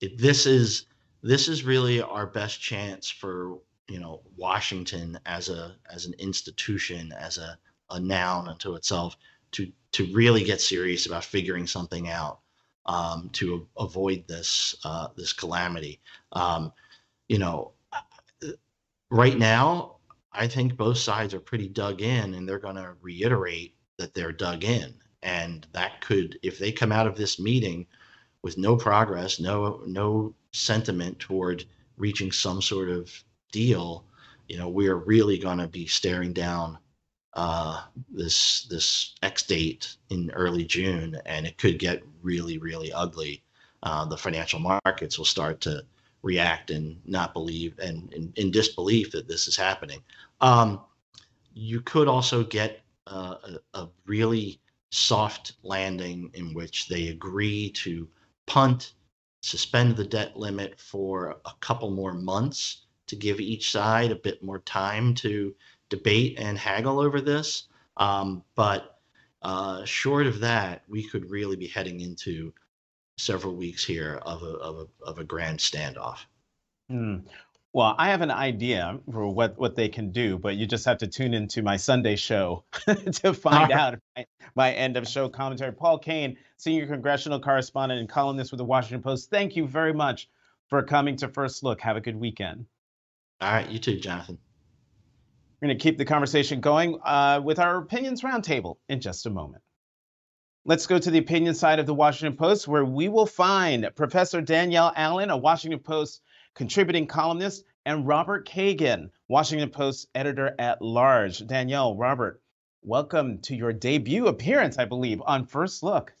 it, 0.00 0.18
this 0.18 0.46
is 0.46 0.86
this 1.20 1.48
is 1.48 1.64
really 1.64 2.00
our 2.00 2.28
best 2.28 2.60
chance 2.60 3.10
for 3.10 3.58
you 3.88 3.98
know 3.98 4.22
Washington 4.36 5.18
as 5.26 5.48
a 5.48 5.74
as 5.92 6.06
an 6.06 6.14
institution 6.20 7.12
as 7.18 7.38
a, 7.38 7.58
a 7.90 7.98
noun 7.98 8.46
unto 8.46 8.76
itself 8.76 9.16
to 9.50 9.72
to 9.90 10.06
really 10.14 10.44
get 10.44 10.60
serious 10.60 11.06
about 11.06 11.24
figuring 11.24 11.66
something 11.66 12.08
out 12.08 12.38
um, 12.86 13.30
to 13.32 13.66
avoid 13.78 14.28
this 14.28 14.76
uh, 14.84 15.08
this 15.16 15.32
calamity. 15.32 16.00
Um, 16.30 16.72
you 17.26 17.38
know, 17.38 17.72
right 19.10 19.36
now 19.36 19.96
I 20.30 20.46
think 20.46 20.76
both 20.76 20.98
sides 20.98 21.34
are 21.34 21.40
pretty 21.40 21.68
dug 21.68 22.00
in 22.00 22.34
and 22.34 22.48
they're 22.48 22.60
going 22.60 22.76
to 22.76 22.94
reiterate 23.00 23.74
that 23.98 24.14
they're 24.14 24.30
dug 24.30 24.62
in. 24.62 24.94
And 25.24 25.66
that 25.72 26.00
could, 26.00 26.38
if 26.42 26.58
they 26.58 26.72
come 26.72 26.90
out 26.92 27.06
of 27.06 27.16
this 27.16 27.38
meeting 27.38 27.86
with 28.42 28.58
no 28.58 28.76
progress, 28.76 29.40
no 29.40 29.82
no 29.86 30.34
sentiment 30.52 31.18
toward 31.18 31.64
reaching 31.96 32.32
some 32.32 32.60
sort 32.60 32.90
of 32.90 33.12
deal, 33.52 34.04
you 34.48 34.58
know, 34.58 34.68
we're 34.68 34.96
really 34.96 35.38
going 35.38 35.58
to 35.58 35.68
be 35.68 35.86
staring 35.86 36.32
down 36.32 36.78
uh, 37.34 37.82
this 38.10 38.64
this 38.64 39.14
X 39.22 39.44
date 39.44 39.96
in 40.10 40.30
early 40.32 40.64
June, 40.64 41.18
and 41.26 41.46
it 41.46 41.58
could 41.58 41.78
get 41.78 42.02
really 42.22 42.58
really 42.58 42.92
ugly. 42.92 43.42
Uh, 43.82 44.04
the 44.04 44.16
financial 44.16 44.60
markets 44.60 45.18
will 45.18 45.24
start 45.24 45.60
to 45.60 45.82
react 46.22 46.70
and 46.70 47.00
not 47.04 47.32
believe 47.32 47.76
and 47.80 48.12
in, 48.12 48.32
in 48.36 48.50
disbelief 48.50 49.10
that 49.10 49.26
this 49.26 49.48
is 49.48 49.56
happening. 49.56 50.00
Um, 50.40 50.80
you 51.52 51.80
could 51.80 52.08
also 52.08 52.44
get 52.44 52.80
uh, 53.08 53.36
a, 53.74 53.78
a, 53.80 53.88
really 54.06 54.60
soft 54.90 55.54
landing 55.64 56.30
in 56.34 56.54
which 56.54 56.86
they 56.86 57.08
agree 57.08 57.70
to 57.70 58.06
punt, 58.46 58.94
suspend 59.42 59.96
the 59.96 60.06
debt 60.06 60.36
limit 60.36 60.78
for 60.78 61.36
a 61.44 61.52
couple 61.60 61.90
more 61.90 62.14
months 62.14 62.86
to 63.06 63.16
give 63.16 63.40
each 63.40 63.70
side 63.70 64.10
a 64.10 64.16
bit 64.16 64.42
more 64.42 64.60
time 64.60 65.14
to 65.14 65.54
debate 65.90 66.38
and 66.38 66.56
haggle 66.56 67.00
over 67.00 67.20
this. 67.20 67.64
Um, 67.96 68.42
but 68.54 69.00
uh, 69.42 69.84
short 69.84 70.26
of 70.26 70.40
that, 70.40 70.82
we 70.88 71.02
could 71.08 71.30
really 71.30 71.56
be 71.56 71.66
heading 71.66 72.00
into 72.00 72.52
several 73.18 73.54
weeks 73.54 73.84
here 73.84 74.20
of 74.22 74.42
a, 74.42 74.46
of 74.46 74.76
a, 74.78 75.04
of 75.04 75.18
a 75.18 75.24
grand 75.24 75.58
standoff. 75.58 76.18
Mm. 76.90 77.24
Well, 77.74 77.94
I 77.96 78.10
have 78.10 78.20
an 78.20 78.30
idea 78.30 79.00
for 79.10 79.26
what, 79.28 79.58
what 79.58 79.76
they 79.76 79.88
can 79.88 80.10
do, 80.10 80.38
but 80.38 80.56
you 80.56 80.66
just 80.66 80.84
have 80.84 80.98
to 80.98 81.06
tune 81.06 81.32
into 81.32 81.62
my 81.62 81.78
Sunday 81.78 82.16
show 82.16 82.64
to 82.86 83.32
find 83.32 83.72
out 83.72 83.98
my, 84.14 84.26
my, 84.54 84.72
end 84.72 84.98
of 84.98 85.08
show 85.08 85.30
commentary. 85.30 85.72
Paul 85.72 85.98
Kane, 85.98 86.36
senior 86.58 86.86
congressional 86.86 87.40
correspondent 87.40 88.00
and 88.00 88.08
columnist 88.10 88.52
with 88.52 88.58
the 88.58 88.64
Washington 88.64 89.02
Post, 89.02 89.30
thank 89.30 89.56
you 89.56 89.66
very 89.66 89.94
much 89.94 90.28
for 90.68 90.82
coming 90.82 91.16
to 91.16 91.28
First 91.28 91.62
Look. 91.62 91.80
Have 91.80 91.96
a 91.96 92.02
good 92.02 92.16
weekend. 92.16 92.66
All 93.40 93.50
right, 93.50 93.68
you 93.70 93.78
too, 93.78 93.98
Jonathan. 93.98 94.38
We're 95.60 95.68
going 95.68 95.78
to 95.78 95.82
keep 95.82 95.96
the 95.96 96.04
conversation 96.04 96.60
going 96.60 97.00
uh, 97.02 97.40
with 97.42 97.58
our 97.58 97.78
opinions 97.78 98.20
roundtable 98.20 98.76
in 98.90 99.00
just 99.00 99.24
a 99.24 99.30
moment. 99.30 99.62
Let's 100.66 100.86
go 100.86 100.98
to 100.98 101.10
the 101.10 101.18
opinion 101.18 101.54
side 101.54 101.78
of 101.78 101.86
the 101.86 101.94
Washington 101.94 102.36
Post, 102.36 102.68
where 102.68 102.84
we 102.84 103.08
will 103.08 103.26
find 103.26 103.88
Professor 103.96 104.42
Danielle 104.42 104.92
Allen, 104.94 105.30
a 105.30 105.36
Washington 105.36 105.80
Post 105.80 106.20
contributing 106.54 107.06
columnist, 107.06 107.64
and 107.84 108.06
Robert 108.06 108.46
Kagan, 108.46 109.10
Washington 109.28 109.70
Post 109.70 110.08
editor 110.14 110.54
at 110.58 110.82
large. 110.82 111.46
Danielle, 111.46 111.96
Robert, 111.96 112.40
welcome 112.82 113.38
to 113.42 113.56
your 113.56 113.72
debut 113.72 114.26
appearance, 114.26 114.78
I 114.78 114.84
believe, 114.84 115.22
on 115.24 115.46
First 115.46 115.82
Look. 115.82 116.14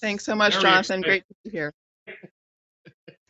Thanks 0.00 0.24
so 0.24 0.34
much, 0.34 0.60
Jonathan. 0.60 1.00
Great 1.00 1.24
to 1.28 1.34
be 1.44 1.50
here. 1.50 1.72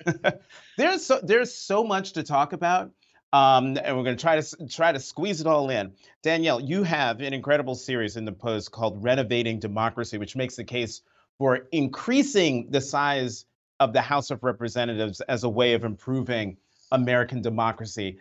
there's 0.76 1.04
so 1.04 1.21
there's 1.23 1.54
so 1.54 1.85
much 1.85 2.14
to 2.14 2.23
talk 2.23 2.52
about. 2.52 2.90
Um, 3.32 3.78
and 3.82 3.97
we're 3.97 4.04
going 4.04 4.16
to 4.16 4.21
try 4.21 4.40
to 4.40 4.66
try 4.68 4.92
to 4.92 5.00
squeeze 5.00 5.40
it 5.40 5.47
all 5.47 5.71
in. 5.71 5.92
Danielle, 6.23 6.61
you 6.61 6.82
have 6.82 7.21
an 7.21 7.32
incredible 7.32 7.75
series 7.75 8.16
in 8.16 8.26
the 8.26 8.32
Post 8.32 8.73
called 8.73 9.02
"Renovating 9.02 9.59
Democracy," 9.59 10.18
which 10.18 10.37
makes 10.37 10.56
the 10.56 10.64
case 10.64 11.02
for 11.38 11.66
increasing 11.73 12.71
the 12.71 12.80
size 12.80 13.47
of 13.81 13.93
the 13.93 14.00
House 14.00 14.31
of 14.31 14.43
Representatives 14.43 15.21
as 15.23 15.45
a 15.45 15.49
way 15.49 15.75
of 15.75 15.85
improving 15.85 16.57
American 16.91 17.43
democracy. 17.43 18.19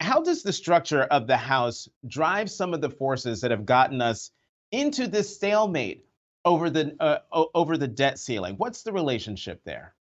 How 0.00 0.20
does 0.20 0.42
the 0.42 0.52
structure 0.52 1.02
of 1.02 1.26
the 1.26 1.36
House 1.36 1.88
drive 2.06 2.50
some 2.50 2.74
of 2.74 2.80
the 2.80 2.90
forces 2.90 3.40
that 3.40 3.50
have 3.50 3.64
gotten 3.64 4.00
us 4.00 4.30
into 4.72 5.06
this 5.06 5.34
stalemate 5.34 6.06
over 6.44 6.70
the 6.70 6.96
uh, 6.98 7.18
over 7.54 7.76
the 7.76 7.88
debt 7.88 8.18
ceiling? 8.18 8.56
What's 8.56 8.82
the 8.82 8.92
relationship 8.92 9.62
there? 9.64 9.94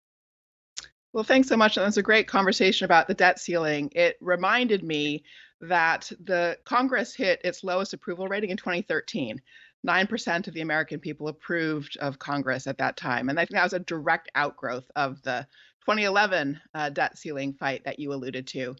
Well, 1.13 1.23
thanks 1.23 1.49
so 1.49 1.57
much. 1.57 1.75
That's 1.75 1.97
a 1.97 2.03
great 2.03 2.27
conversation 2.27 2.85
about 2.85 3.07
the 3.07 3.13
debt 3.13 3.39
ceiling. 3.39 3.91
It 3.93 4.17
reminded 4.21 4.83
me 4.83 5.23
that 5.59 6.11
the 6.23 6.57
Congress 6.63 7.13
hit 7.13 7.41
its 7.43 7.63
lowest 7.63 7.93
approval 7.93 8.27
rating 8.27 8.49
in 8.49 8.57
2013. 8.57 9.41
9% 9.87 10.47
of 10.47 10.53
the 10.53 10.61
American 10.61 10.99
people 10.99 11.27
approved 11.27 11.97
of 11.97 12.19
Congress 12.19 12.67
at 12.67 12.77
that 12.77 12.97
time. 12.97 13.29
And 13.29 13.39
I 13.39 13.43
think 13.43 13.55
that 13.55 13.63
was 13.63 13.73
a 13.73 13.79
direct 13.79 14.29
outgrowth 14.35 14.89
of 14.95 15.21
the 15.23 15.47
2011 15.81 16.59
uh, 16.73 16.89
debt 16.89 17.17
ceiling 17.17 17.53
fight 17.53 17.83
that 17.85 17.99
you 17.99 18.13
alluded 18.13 18.45
to. 18.47 18.75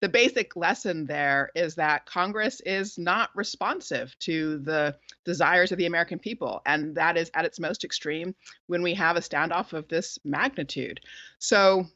The 0.00 0.08
basic 0.08 0.54
lesson 0.54 1.06
there 1.06 1.50
is 1.54 1.74
that 1.76 2.04
Congress 2.06 2.60
is 2.60 2.98
not 2.98 3.30
responsive 3.34 4.14
to 4.20 4.58
the 4.58 4.96
desires 5.24 5.72
of 5.72 5.78
the 5.78 5.86
American 5.86 6.18
people. 6.18 6.60
And 6.66 6.94
that 6.96 7.16
is 7.16 7.30
at 7.34 7.46
its 7.46 7.58
most 7.58 7.84
extreme 7.84 8.34
when 8.66 8.82
we 8.82 8.94
have 8.94 9.16
a 9.16 9.20
standoff 9.20 9.72
of 9.72 9.88
this 9.88 10.18
magnitude. 10.24 11.00
So, 11.38 11.86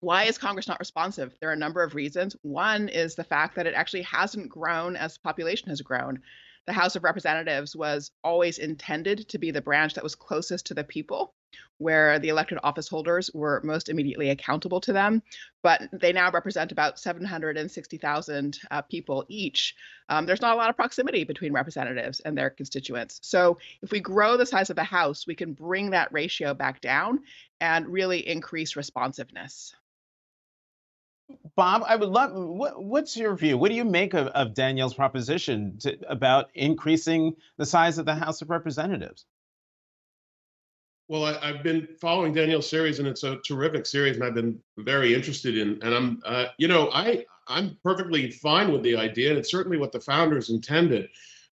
why 0.00 0.24
is 0.24 0.38
Congress 0.38 0.66
not 0.66 0.80
responsive? 0.80 1.36
There 1.40 1.50
are 1.50 1.52
a 1.52 1.56
number 1.56 1.82
of 1.82 1.94
reasons. 1.94 2.34
One 2.42 2.88
is 2.88 3.14
the 3.14 3.22
fact 3.22 3.54
that 3.54 3.66
it 3.66 3.74
actually 3.74 4.02
hasn't 4.02 4.48
grown 4.48 4.96
as 4.96 5.18
population 5.18 5.68
has 5.68 5.80
grown 5.80 6.20
the 6.66 6.72
House 6.72 6.96
of 6.96 7.04
Representatives 7.04 7.74
was 7.74 8.12
always 8.22 8.58
intended 8.58 9.28
to 9.28 9.38
be 9.38 9.50
the 9.50 9.62
branch 9.62 9.94
that 9.94 10.04
was 10.04 10.14
closest 10.14 10.66
to 10.66 10.74
the 10.74 10.84
people, 10.84 11.34
where 11.78 12.18
the 12.18 12.28
elected 12.28 12.58
office 12.62 12.88
holders 12.88 13.30
were 13.34 13.60
most 13.64 13.88
immediately 13.88 14.30
accountable 14.30 14.80
to 14.80 14.92
them. 14.92 15.22
But 15.62 15.82
they 15.92 16.12
now 16.12 16.30
represent 16.30 16.70
about 16.70 17.00
760,000 17.00 18.60
uh, 18.70 18.82
people 18.82 19.24
each. 19.28 19.74
Um, 20.08 20.24
there's 20.24 20.40
not 20.40 20.54
a 20.54 20.58
lot 20.58 20.70
of 20.70 20.76
proximity 20.76 21.24
between 21.24 21.52
representatives 21.52 22.20
and 22.20 22.38
their 22.38 22.50
constituents. 22.50 23.18
So 23.22 23.58
if 23.82 23.90
we 23.90 24.00
grow 24.00 24.36
the 24.36 24.46
size 24.46 24.70
of 24.70 24.76
the 24.76 24.84
House, 24.84 25.26
we 25.26 25.34
can 25.34 25.52
bring 25.54 25.90
that 25.90 26.12
ratio 26.12 26.54
back 26.54 26.80
down 26.80 27.20
and 27.60 27.88
really 27.88 28.26
increase 28.26 28.76
responsiveness. 28.76 29.74
Bob, 31.56 31.82
I 31.86 31.96
would 31.96 32.08
love. 32.08 32.32
What, 32.32 32.82
what's 32.82 33.16
your 33.16 33.34
view? 33.36 33.58
What 33.58 33.70
do 33.70 33.74
you 33.74 33.84
make 33.84 34.14
of, 34.14 34.28
of 34.28 34.54
Danielle's 34.54 34.94
proposition 34.94 35.78
to, 35.80 35.98
about 36.08 36.50
increasing 36.54 37.34
the 37.58 37.66
size 37.66 37.98
of 37.98 38.06
the 38.06 38.14
House 38.14 38.42
of 38.42 38.50
Representatives? 38.50 39.26
Well, 41.08 41.26
I, 41.26 41.48
have 41.48 41.62
been 41.62 41.88
following 42.00 42.32
Danielle's 42.32 42.70
series, 42.70 42.98
and 42.98 43.06
it's 43.06 43.22
a 43.22 43.36
terrific 43.46 43.84
series, 43.84 44.16
and 44.16 44.24
I've 44.24 44.34
been 44.34 44.58
very 44.78 45.14
interested 45.14 45.58
in. 45.58 45.78
And 45.82 45.94
I'm, 45.94 46.22
uh, 46.24 46.46
you 46.56 46.68
know, 46.68 46.90
I 46.90 47.26
I'm 47.48 47.76
perfectly 47.82 48.30
fine 48.30 48.72
with 48.72 48.82
the 48.82 48.96
idea, 48.96 49.30
and 49.30 49.38
it's 49.38 49.50
certainly 49.50 49.76
what 49.76 49.92
the 49.92 50.00
founders 50.00 50.50
intended. 50.50 51.08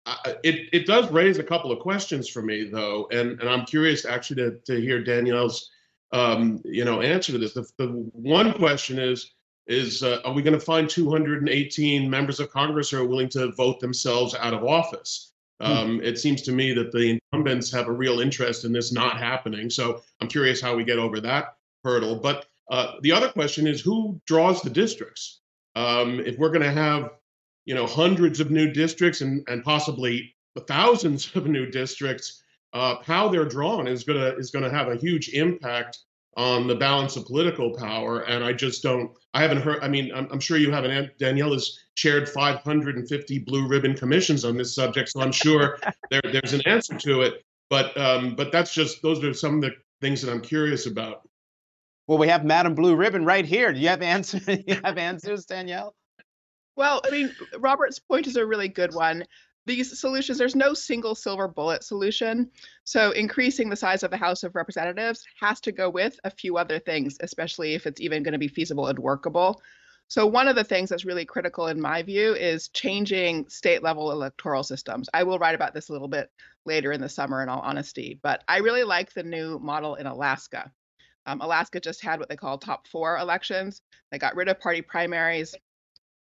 Uh, 0.05 0.35
it 0.45 0.69
it 0.73 0.87
does 0.87 1.11
raise 1.11 1.39
a 1.39 1.43
couple 1.43 1.73
of 1.73 1.79
questions 1.79 2.29
for 2.29 2.43
me, 2.43 2.69
though, 2.69 3.09
and 3.11 3.41
and 3.41 3.49
I'm 3.49 3.65
curious 3.65 4.05
actually 4.05 4.43
to 4.43 4.59
to 4.67 4.81
hear 4.81 5.03
Danielle's, 5.03 5.71
um, 6.13 6.61
you 6.65 6.85
know, 6.85 7.01
answer 7.01 7.33
to 7.33 7.39
this. 7.39 7.55
The, 7.55 7.67
the 7.79 7.87
one 8.13 8.53
question 8.53 8.99
is 8.99 9.33
is 9.67 10.03
uh, 10.03 10.21
are 10.25 10.33
we 10.33 10.43
going 10.43 10.59
to 10.59 10.65
find 10.65 10.89
218 10.89 12.09
members 12.09 12.41
of 12.41 12.51
Congress 12.51 12.91
who 12.91 13.03
are 13.03 13.07
willing 13.07 13.29
to 13.31 13.53
vote 13.53 13.81
themselves 13.81 14.35
out 14.35 14.55
of 14.55 14.65
office? 14.65 15.33
Hmm. 15.61 15.73
Um, 15.73 16.01
it 16.03 16.19
seems 16.19 16.43
to 16.43 16.53
me 16.53 16.73
that 16.75 16.93
the 16.93 17.19
incumbents 17.33 17.73
have 17.73 17.89
a 17.89 17.93
real 17.93 18.21
interest 18.21 18.65
in 18.65 18.73
this 18.73 18.93
not 18.93 19.19
happening. 19.19 19.71
So 19.71 20.03
I'm 20.21 20.29
curious 20.29 20.61
how 20.61 20.77
we 20.77 20.85
get 20.85 20.99
over 20.99 21.21
that 21.21 21.57
hurdle. 21.83 22.17
But 22.17 22.47
uh, 22.71 22.95
the 23.03 23.13
other 23.13 23.29
question 23.29 23.67
is 23.67 23.81
who 23.81 24.21
draws 24.27 24.63
the 24.63 24.71
districts? 24.71 25.41
Um, 25.75 26.21
if 26.21 26.39
we're 26.39 26.51
going 26.51 26.63
to 26.63 26.73
have, 26.73 27.11
you 27.65 27.75
know, 27.75 27.87
hundreds 27.87 28.41
of 28.41 28.51
new 28.51 28.71
districts 28.71 29.21
and, 29.21 29.47
and 29.49 29.65
possibly 29.65 30.35
thousands 30.67 31.31
of 31.35 31.47
new 31.47 31.67
districts, 31.71 32.43
uh, 32.73 32.97
how 33.03 33.29
they're 33.29 33.45
drawn 33.45 33.87
is 33.87 34.05
going 34.05 34.19
to 34.19 34.37
is 34.37 34.51
going 34.51 34.65
to 34.65 34.71
have 34.71 34.89
a 34.89 34.97
huge 34.97 35.31
impact 35.31 35.99
on 36.37 36.67
the 36.67 36.75
balance 36.75 37.17
of 37.17 37.25
political 37.25 37.71
power. 37.75 38.21
And 38.21 38.45
I 38.45 38.53
just 38.53 38.83
don't, 38.83 39.11
I 39.33 39.43
haven't 39.43 39.63
heard, 39.63 39.83
I 39.83 39.89
mean, 39.89 40.13
I'm, 40.15 40.29
I'm, 40.31 40.41
sure 40.41 40.59
you 40.59 40.71
haven't, 40.71 41.19
Danielle 41.19 41.53
has 41.53 41.79
chaired 41.95 42.29
550 42.29 43.39
blue 43.41 43.67
ribbon 43.67 43.95
commissions 43.95 44.45
on 44.45 44.57
this 44.57 44.75
subject. 44.75 45.09
So 45.09 45.21
I'm 45.21 45.33
sure 45.33 45.79
there, 46.11 46.21
there's 46.25 46.53
an 46.53 46.63
answer 46.67 46.97
to 46.99 47.23
it. 47.23 47.45
But, 47.71 47.97
um, 47.97 48.35
but 48.37 48.53
that's 48.53 48.75
just, 48.75 49.03
those 49.03 49.25
are 49.25 49.33
some 49.33 49.57
of 49.57 49.61
the 49.63 49.73
things 50.01 50.21
that 50.23 50.31
I'm 50.31 50.43
curious 50.43 50.87
about. 50.87 51.23
Well, 52.07 52.19
we 52.19 52.29
have 52.29 52.45
Madam 52.45 52.75
Blue 52.75 52.95
Ribbon 52.95 53.25
right 53.25 53.45
here. 53.45 53.73
Do 53.73 53.81
you 53.81 53.89
have 53.89 54.03
answers? 54.03 54.47
you 54.67 54.79
have 54.85 54.99
answers, 54.99 55.47
Danielle? 55.47 55.95
Well, 56.77 57.01
I 57.05 57.11
mean, 57.11 57.35
Robert's 57.59 57.99
point 57.99 58.27
is 58.27 58.37
a 58.37 58.45
really 58.45 58.69
good 58.69 58.95
one 58.95 59.25
these 59.67 59.99
solutions, 59.99 60.39
there's 60.39 60.57
no 60.57 60.75
single 60.75 61.15
silver 61.15 61.49
bullet 61.49 61.85
solution. 61.85 62.51
So 62.85 63.11
increasing 63.11 63.69
the 63.69 63.77
size 63.77 64.03
of 64.03 64.11
the 64.11 64.17
House 64.17 64.45
of 64.45 64.55
Representatives 64.55 65.25
has 65.41 65.61
to 65.63 65.73
go 65.73 65.91
with 65.91 66.19
a 66.25 66.31
few 66.31 66.57
other 66.57 66.79
things, 66.79 67.17
especially 67.21 67.75
if 67.75 67.87
it's 67.87 68.01
even 68.01 68.23
going 68.23 68.33
to 68.33 68.39
be 68.39 68.49
feasible 68.49 68.87
and 68.87 68.99
workable. 68.99 69.61
So 70.09 70.25
one 70.25 70.47
of 70.47 70.55
the 70.55 70.63
things 70.63 70.89
that's 70.89 71.05
really 71.05 71.25
critical 71.25 71.67
in 71.67 71.81
my 71.81 72.03
view 72.03 72.33
is 72.35 72.69
changing 72.69 73.49
state 73.49 73.83
level 73.83 74.13
electoral 74.13 74.63
systems. 74.63 75.09
I 75.13 75.25
will 75.25 75.41
write 75.41 75.57
about 75.57 75.75
this 75.75 75.89
a 75.89 75.93
little 75.93 76.07
bit 76.07 76.31
later 76.65 76.93
in 76.93 77.01
the 77.01 77.09
summer 77.09 77.43
in 77.43 77.49
all 77.49 77.61
honesty, 77.61 78.21
but 78.23 78.45
I 78.47 78.59
really 78.59 78.85
like 78.85 79.13
the 79.13 79.25
new 79.25 79.59
model 79.59 79.97
in 79.97 80.07
Alaska. 80.07 80.71
Um, 81.27 81.41
Alaska 81.41 81.81
just 81.81 82.05
had 82.05 82.21
what 82.21 82.29
they 82.29 82.37
call 82.37 82.57
top 82.57 82.87
four 82.87 83.19
elections. 83.19 83.83
They 84.13 84.19
got 84.19 84.37
rid 84.37 84.49
of 84.49 84.61
party 84.61 84.81
primaries. 84.81 85.57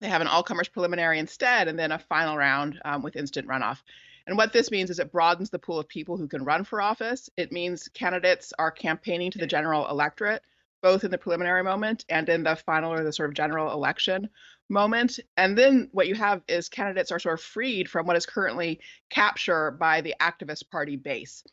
They 0.04 0.10
have 0.10 0.20
an 0.20 0.28
all 0.28 0.44
comers 0.44 0.68
preliminary 0.68 1.18
instead, 1.18 1.70
and 1.70 1.80
then 1.80 1.94
a 1.94 1.98
final 1.98 2.36
round 2.36 2.78
um, 2.84 3.04
with 3.04 3.16
instant 3.16 3.48
runoff. 3.48 3.82
And 4.28 4.36
what 4.36 4.52
this 4.52 4.70
means 4.70 4.90
is 4.90 5.00
it 5.00 5.14
broadens 5.14 5.50
the 5.50 5.60
pool 5.60 5.80
of 5.80 5.88
people 5.88 6.18
who 6.18 6.28
can 6.28 6.44
run 6.44 6.66
for 6.66 6.82
office. 6.82 7.30
It 7.38 7.54
means 7.54 7.88
candidates 7.88 8.52
are 8.60 8.70
campaigning 8.70 9.32
to 9.32 9.38
the 9.38 9.48
general 9.48 9.88
electorate, 9.88 10.44
both 10.82 11.06
in 11.06 11.12
the 11.12 11.18
preliminary 11.18 11.64
moment 11.64 12.04
and 12.10 12.28
in 12.28 12.44
the 12.44 12.58
final 12.58 12.92
or 12.92 13.02
the 13.02 13.14
sort 13.14 13.30
of 13.30 13.34
general 13.34 13.72
election 13.72 14.30
moment. 14.68 15.22
And 15.38 15.58
then 15.58 15.88
what 15.94 16.10
you 16.10 16.16
have 16.16 16.42
is 16.50 16.68
candidates 16.68 17.14
are 17.14 17.20
sort 17.20 17.40
of 17.40 17.46
freed 17.46 17.90
from 17.90 18.06
what 18.06 18.18
is 18.18 18.26
currently 18.26 18.82
capture 19.10 19.72
by 19.72 20.02
the 20.02 20.16
activist 20.20 20.70
party 20.70 20.98
base. 20.98 21.46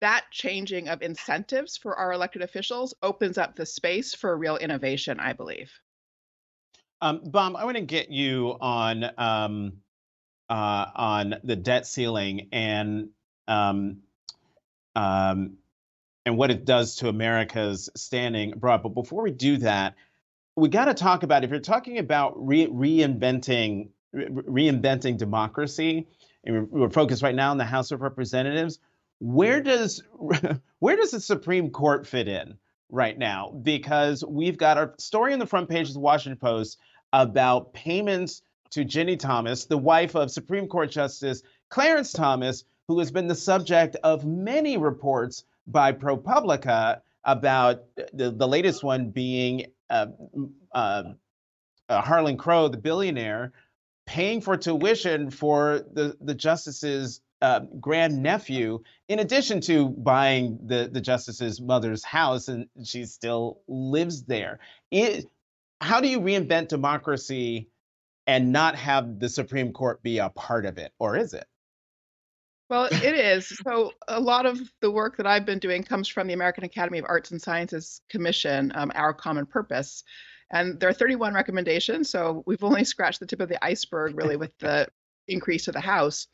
That 0.00 0.24
changing 0.32 0.88
of 0.88 1.02
incentives 1.02 1.76
for 1.76 1.94
our 1.94 2.10
elected 2.10 2.42
officials 2.42 2.94
opens 3.00 3.38
up 3.38 3.54
the 3.54 3.64
space 3.64 4.12
for 4.12 4.36
real 4.36 4.56
innovation, 4.56 5.20
I 5.20 5.34
believe. 5.34 5.70
Um, 7.02 7.20
Bob, 7.24 7.56
I 7.56 7.64
want 7.64 7.76
to 7.76 7.82
get 7.82 8.10
you 8.10 8.56
on 8.60 9.04
um, 9.18 9.72
uh, 10.48 10.86
on 10.94 11.34
the 11.42 11.56
debt 11.56 11.84
ceiling 11.84 12.48
and 12.52 13.08
um, 13.48 13.98
um, 14.94 15.54
and 16.24 16.36
what 16.36 16.52
it 16.52 16.64
does 16.64 16.94
to 16.96 17.08
America's 17.08 17.90
standing 17.96 18.52
abroad. 18.52 18.84
But 18.84 18.90
before 18.90 19.24
we 19.24 19.32
do 19.32 19.56
that, 19.58 19.96
we 20.54 20.68
got 20.68 20.84
to 20.84 20.94
talk 20.94 21.24
about 21.24 21.42
if 21.42 21.50
you're 21.50 21.58
talking 21.58 21.98
about 21.98 22.34
re- 22.36 22.68
reinventing 22.68 23.88
re- 24.12 24.28
reinventing 24.28 25.18
democracy, 25.18 26.06
and 26.44 26.68
we're, 26.70 26.82
we're 26.82 26.90
focused 26.90 27.24
right 27.24 27.34
now 27.34 27.50
on 27.50 27.58
the 27.58 27.64
House 27.64 27.90
of 27.90 28.00
Representatives. 28.00 28.78
Where 29.18 29.60
does 29.60 30.04
where 30.78 30.96
does 30.96 31.10
the 31.10 31.20
Supreme 31.20 31.70
Court 31.70 32.06
fit 32.06 32.28
in 32.28 32.58
right 32.90 33.18
now? 33.18 33.58
Because 33.60 34.24
we've 34.24 34.56
got 34.56 34.78
our 34.78 34.94
story 34.98 35.32
on 35.32 35.40
the 35.40 35.46
front 35.46 35.68
page 35.68 35.88
of 35.88 35.94
the 35.94 36.00
Washington 36.00 36.38
Post 36.38 36.78
about 37.12 37.72
payments 37.72 38.42
to 38.70 38.84
Ginni 38.84 39.18
Thomas, 39.18 39.66
the 39.66 39.78
wife 39.78 40.14
of 40.14 40.30
Supreme 40.30 40.66
Court 40.66 40.90
Justice 40.90 41.42
Clarence 41.68 42.12
Thomas, 42.12 42.64
who 42.88 42.98
has 42.98 43.10
been 43.10 43.26
the 43.26 43.34
subject 43.34 43.96
of 44.02 44.24
many 44.24 44.76
reports 44.76 45.44
by 45.66 45.92
ProPublica 45.92 47.00
about 47.24 47.82
the, 48.12 48.30
the 48.30 48.48
latest 48.48 48.82
one 48.82 49.10
being 49.10 49.66
uh, 49.88 50.06
uh, 50.74 51.04
uh, 51.88 52.00
Harlan 52.00 52.36
Crow, 52.36 52.68
the 52.68 52.78
billionaire, 52.78 53.52
paying 54.06 54.40
for 54.40 54.56
tuition 54.56 55.30
for 55.30 55.82
the, 55.92 56.16
the 56.20 56.34
justice's 56.34 57.20
uh, 57.40 57.60
grandnephew, 57.80 58.78
in 59.08 59.18
addition 59.18 59.60
to 59.60 59.88
buying 59.88 60.58
the, 60.64 60.88
the 60.92 61.00
justice's 61.00 61.60
mother's 61.60 62.04
house, 62.04 62.48
and 62.48 62.66
she 62.84 63.04
still 63.04 63.60
lives 63.66 64.24
there. 64.24 64.60
It, 64.90 65.26
how 65.82 66.00
do 66.00 66.08
you 66.08 66.20
reinvent 66.20 66.68
democracy 66.68 67.68
and 68.26 68.52
not 68.52 68.76
have 68.76 69.18
the 69.18 69.28
Supreme 69.28 69.72
Court 69.72 70.02
be 70.02 70.18
a 70.18 70.30
part 70.30 70.64
of 70.64 70.78
it, 70.78 70.92
or 70.98 71.16
is 71.16 71.34
it? 71.34 71.44
Well, 72.70 72.84
it 72.90 73.14
is. 73.14 73.48
So, 73.64 73.92
a 74.08 74.20
lot 74.20 74.46
of 74.46 74.58
the 74.80 74.90
work 74.90 75.18
that 75.18 75.26
I've 75.26 75.44
been 75.44 75.58
doing 75.58 75.82
comes 75.82 76.08
from 76.08 76.26
the 76.26 76.32
American 76.32 76.64
Academy 76.64 76.98
of 76.98 77.04
Arts 77.06 77.30
and 77.30 77.42
Sciences 77.42 78.00
Commission, 78.08 78.72
um, 78.74 78.90
Our 78.94 79.12
Common 79.12 79.44
Purpose. 79.44 80.04
And 80.50 80.78
there 80.80 80.88
are 80.88 80.94
31 80.94 81.34
recommendations. 81.34 82.08
So, 82.08 82.42
we've 82.46 82.64
only 82.64 82.84
scratched 82.84 83.20
the 83.20 83.26
tip 83.26 83.40
of 83.40 83.50
the 83.50 83.62
iceberg, 83.62 84.16
really, 84.16 84.36
with 84.36 84.56
the 84.58 84.88
increase 85.28 85.66
to 85.66 85.72
the 85.72 85.80
House. 85.80 86.28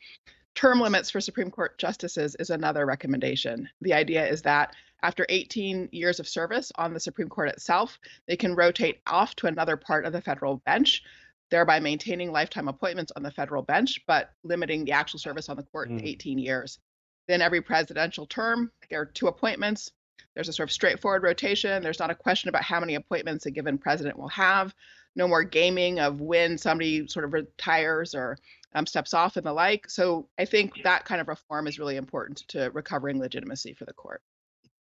Term 0.55 0.79
limits 0.79 1.09
for 1.09 1.19
Supreme 1.19 1.51
Court 1.51 1.77
justices 1.77 2.35
is 2.39 2.49
another 2.49 2.85
recommendation. 2.85 3.67
The 3.81 3.93
idea 3.93 4.25
is 4.27 4.43
that 4.43 4.75
after 5.03 5.25
18 5.29 5.89
years 5.91 6.19
of 6.19 6.27
service 6.27 6.71
on 6.75 6.93
the 6.93 6.99
Supreme 6.99 7.29
Court 7.29 7.49
itself, 7.49 7.99
they 8.27 8.35
can 8.35 8.55
rotate 8.55 9.01
off 9.07 9.35
to 9.35 9.47
another 9.47 9.77
part 9.77 10.05
of 10.05 10.13
the 10.13 10.21
federal 10.21 10.57
bench, 10.57 11.03
thereby 11.49 11.79
maintaining 11.79 12.31
lifetime 12.31 12.67
appointments 12.67 13.11
on 13.15 13.23
the 13.23 13.31
federal 13.31 13.63
bench, 13.63 14.01
but 14.07 14.31
limiting 14.43 14.85
the 14.85 14.91
actual 14.91 15.19
service 15.19 15.49
on 15.49 15.57
the 15.57 15.63
court 15.63 15.89
mm. 15.89 15.99
to 15.99 16.07
18 16.07 16.37
years. 16.37 16.79
Then 17.27 17.41
every 17.41 17.61
presidential 17.61 18.25
term, 18.25 18.71
there 18.89 19.01
are 19.01 19.05
two 19.05 19.27
appointments. 19.27 19.91
There's 20.35 20.49
a 20.49 20.53
sort 20.53 20.69
of 20.69 20.73
straightforward 20.73 21.23
rotation. 21.23 21.81
There's 21.81 21.99
not 21.99 22.11
a 22.11 22.15
question 22.15 22.49
about 22.49 22.63
how 22.63 22.79
many 22.79 22.95
appointments 22.95 23.45
a 23.45 23.51
given 23.51 23.77
president 23.77 24.17
will 24.17 24.29
have. 24.29 24.73
No 25.15 25.27
more 25.27 25.43
gaming 25.43 25.99
of 25.99 26.21
when 26.21 26.57
somebody 26.57 27.07
sort 27.07 27.25
of 27.25 27.33
retires 27.33 28.15
or 28.15 28.37
um, 28.73 28.85
steps 28.85 29.13
off 29.13 29.37
and 29.37 29.45
the 29.45 29.53
like. 29.53 29.89
So 29.89 30.27
I 30.37 30.45
think 30.45 30.83
that 30.83 31.05
kind 31.05 31.19
of 31.19 31.27
reform 31.27 31.67
is 31.67 31.79
really 31.79 31.97
important 31.97 32.43
to 32.49 32.69
recovering 32.71 33.19
legitimacy 33.19 33.73
for 33.73 33.85
the 33.85 33.93
court. 33.93 34.21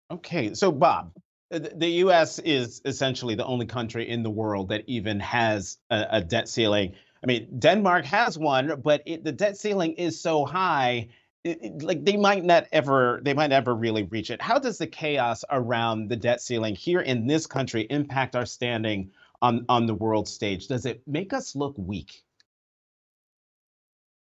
Okay, 0.10 0.54
so 0.54 0.72
Bob, 0.72 1.12
uh, 1.52 1.60
the 1.76 1.90
U.S. 2.06 2.40
is 2.40 2.82
essentially 2.86 3.36
the 3.36 3.46
only 3.46 3.66
country 3.66 4.08
in 4.08 4.24
the 4.24 4.30
world 4.30 4.70
that 4.70 4.84
even 4.88 5.20
has 5.20 5.78
a, 5.90 6.06
a 6.12 6.22
debt 6.22 6.48
ceiling. 6.48 6.94
I 7.24 7.28
mean, 7.28 7.60
Denmark 7.60 8.06
has 8.06 8.38
one, 8.38 8.82
but 8.82 9.02
it, 9.06 9.24
the 9.24 9.34
debt 9.34 9.58
ceiling 9.58 9.94
is 9.94 10.20
so 10.22 10.46
high, 10.46 11.10
it, 11.44 11.60
it, 11.62 11.84
like 11.84 12.06
they 12.06 12.16
might 12.16 12.46
not 12.46 12.68
ever, 12.72 13.20
they 13.24 13.34
might 13.34 13.48
never 13.48 13.76
really 13.76 14.04
reach 14.04 14.32
it. 14.32 14.42
How 14.42 14.60
does 14.60 14.78
the 14.78 14.88
chaos 14.88 15.44
around 15.50 16.10
the 16.10 16.16
debt 16.16 16.42
ceiling 16.42 16.76
here 16.76 17.02
in 17.02 17.28
this 17.28 17.46
country 17.46 17.88
impact 17.90 18.36
our 18.36 18.46
standing 18.46 19.12
on 19.42 19.66
on 19.68 19.88
the 19.88 19.96
world 19.96 20.28
stage? 20.28 20.68
Does 20.68 20.86
it 20.86 21.02
make 21.06 21.34
us 21.34 21.56
look 21.56 21.76
weak? 21.78 22.24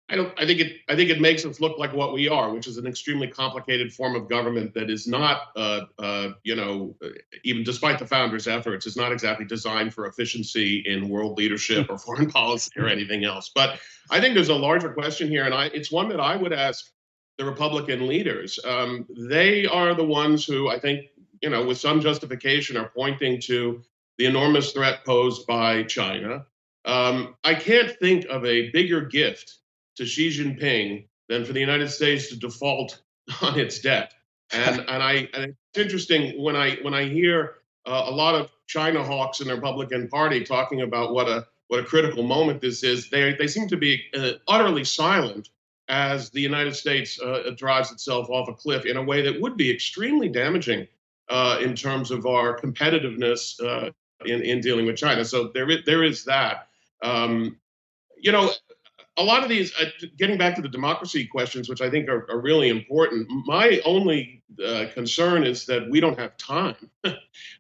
I 0.09 0.15
don't. 0.15 0.33
I 0.39 0.47
think 0.47 0.61
it. 0.61 0.77
I 0.89 0.95
think 0.95 1.11
it 1.11 1.21
makes 1.21 1.45
us 1.45 1.61
look 1.61 1.79
like 1.79 1.93
what 1.93 2.13
we 2.13 2.29
are, 2.29 2.53
which 2.53 2.69
is 2.69 2.77
an 2.77 2.87
extremely 2.87 3.27
complicated 3.27 3.93
form 3.93 4.15
of 4.15 4.29
government 4.29 4.73
that 4.75 4.89
is 4.89 5.09
not, 5.09 5.49
uh, 5.57 5.81
uh, 5.99 6.29
you 6.45 6.55
know, 6.55 6.95
even 7.43 7.65
despite 7.65 7.99
the 7.99 8.07
founders' 8.07 8.47
efforts, 8.47 8.87
is 8.87 8.97
not 8.97 9.11
exactly 9.11 9.45
designed 9.45 9.93
for 9.93 10.07
efficiency 10.07 10.85
in 10.87 11.09
world 11.09 11.37
leadership 11.37 11.91
or 11.91 11.99
foreign 11.99 12.31
policy 12.31 12.71
or 12.79 12.87
anything 12.87 13.25
else. 13.25 13.51
But 13.53 13.81
I 14.09 14.21
think 14.21 14.35
there's 14.35 14.49
a 14.49 14.55
larger 14.55 14.91
question 14.91 15.27
here, 15.27 15.45
and 15.45 15.53
I, 15.53 15.67
it's 15.67 15.91
one 15.91 16.09
that 16.11 16.21
I 16.21 16.37
would 16.37 16.53
ask 16.53 16.89
the 17.37 17.45
Republican 17.45 18.07
leaders. 18.07 18.61
Um, 18.65 19.07
they 19.29 19.67
are 19.67 19.93
the 19.95 20.05
ones 20.05 20.45
who 20.47 20.69
I 20.69 20.79
think, 20.79 21.07
you 21.43 21.51
know, 21.51 21.67
with 21.67 21.79
some 21.79 22.01
justification, 22.01 22.77
are 22.77 22.93
pointing 22.95 23.41
to 23.43 23.83
the 24.19 24.27
enormous 24.27 24.71
threat 24.71 25.05
posed 25.05 25.49
by 25.49 25.83
China. 25.83 26.47
Um, 26.85 27.35
I 27.43 27.55
can't 27.55 27.91
think 27.99 28.27
of 28.27 28.45
a 28.45 28.71
bigger 28.71 29.01
gift 29.01 29.57
to 29.97 30.07
Xi 30.07 30.31
Jinping 30.31 31.07
than 31.29 31.45
for 31.45 31.53
the 31.53 31.61
United 31.61 31.91
States 31.91 32.29
to 32.29 32.39
default 32.39 33.03
on 33.43 33.59
its 33.59 33.81
debt. 33.81 34.13
And 34.53 34.81
and 34.81 35.03
I 35.03 35.29
and 35.35 35.45
it's 35.47 35.79
interesting 35.79 36.41
when 36.41 36.55
I 36.55 36.77
when 36.83 36.95
I 36.95 37.05
hear 37.05 37.57
uh, 37.85 38.05
a 38.07 38.11
lot 38.11 38.35
of 38.35 38.51
China 38.67 39.03
hawks 39.03 39.41
in 39.41 39.49
the 39.49 39.55
Republican 39.55 40.09
Party 40.09 40.45
talking 40.45 40.83
about 40.83 41.13
what 41.13 41.29
a 41.29 41.47
what 41.69 41.81
a 41.81 41.85
critical 41.85 42.23
moment 42.23 42.61
this 42.61 42.85
is. 42.85 43.11
They 43.11 43.35
they 43.35 43.49
seem 43.49 43.69
to 43.69 43.77
be 43.77 44.05
uh, 44.17 44.33
utterly 44.47 44.85
silent 44.85 45.49
as 45.89 46.31
the 46.31 46.41
United 46.41 46.75
States 46.75 47.21
uh, 47.21 47.51
drives 47.57 47.93
itself 47.93 48.29
off 48.31 48.49
a 48.49 48.55
cliff 48.55 48.87
in 48.87 48.97
a 48.97 49.03
way 49.03 49.23
that 49.23 49.41
would 49.41 49.57
be 49.57 49.71
extremely 49.71 50.29
damaging 50.29 50.87
uh, 51.29 51.59
in 51.61 51.75
terms 51.75 52.11
of 52.11 52.27
our 52.27 52.59
competitiveness 52.59 53.61
uh, 53.61 53.91
in 54.25 54.43
in 54.43 54.61
dealing 54.61 54.87
with 54.87 54.97
China. 54.97 55.25
So 55.25 55.49
there 55.53 55.69
is, 55.71 55.81
there 55.85 56.05
is 56.05 56.25
that. 56.25 56.69
Um, 57.03 57.59
you 58.19 58.33
know, 58.33 58.51
a 59.19 59.23
lot 59.23 59.43
of 59.43 59.49
these, 59.49 59.73
uh, 59.81 59.87
getting 60.19 60.37
back 60.37 60.55
to 60.57 60.63
the 60.63 60.69
democracy 60.69 61.27
questions, 61.27 61.69
which 61.69 61.81
I 61.81 61.89
think 61.89 62.09
are, 62.09 62.31
are 62.31 62.41
really 62.41 62.69
important, 62.69 63.29
my 63.47 63.81
only 63.85 64.43
uh, 64.65 64.87
concern 64.93 65.45
is 65.45 65.67
that 65.67 65.89
we 65.91 66.01
don't 66.01 66.19
have 66.19 66.37
time. 66.37 66.91
uh, 67.05 67.17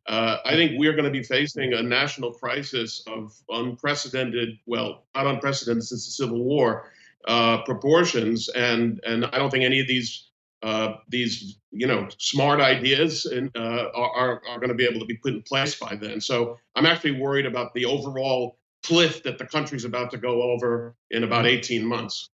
I 0.07 0.53
think 0.53 0.73
we're 0.79 0.93
going 0.93 1.05
to 1.05 1.11
be 1.11 1.23
facing 1.23 1.73
a 1.73 1.83
national 1.83 2.33
crisis 2.33 3.03
of 3.07 3.35
unprecedented, 3.49 4.59
well, 4.67 5.05
not 5.15 5.27
unprecedented 5.27 5.85
since 5.85 6.07
the 6.07 6.13
Civil 6.13 6.43
War, 6.43 6.91
uh, 7.27 7.63
proportions, 7.63 8.49
and 8.51 9.01
and 9.05 9.25
I 9.27 9.39
don't 9.39 9.51
think 9.51 9.65
any 9.65 9.81
of 9.81 9.89
these 9.89 10.31
uh, 10.63 10.95
these 11.09 11.59
you 11.73 11.87
know 11.87 12.09
smart 12.19 12.61
ideas 12.61 13.27
and, 13.27 13.51
uh, 13.57 13.89
are 13.95 14.43
are 14.49 14.59
going 14.59 14.69
to 14.69 14.75
be 14.75 14.85
able 14.85 15.01
to 15.01 15.07
be 15.07 15.17
put 15.17 15.33
in 15.33 15.43
place 15.43 15.75
by 15.75 15.97
then. 15.97 16.21
So 16.21 16.59
I'm 16.77 16.87
actually 16.87 17.21
worried 17.21 17.47
about 17.47 17.75
the 17.75 17.85
overall 17.85 18.59
cliff 18.87 19.23
that 19.25 19.39
the 19.39 19.47
country's 19.47 19.85
about 19.85 20.11
to 20.13 20.19
go 20.19 20.43
over 20.43 20.95
in 21.11 21.25
about 21.25 21.45
mm-hmm. 21.45 21.59
18 21.59 21.87
months. 21.87 22.31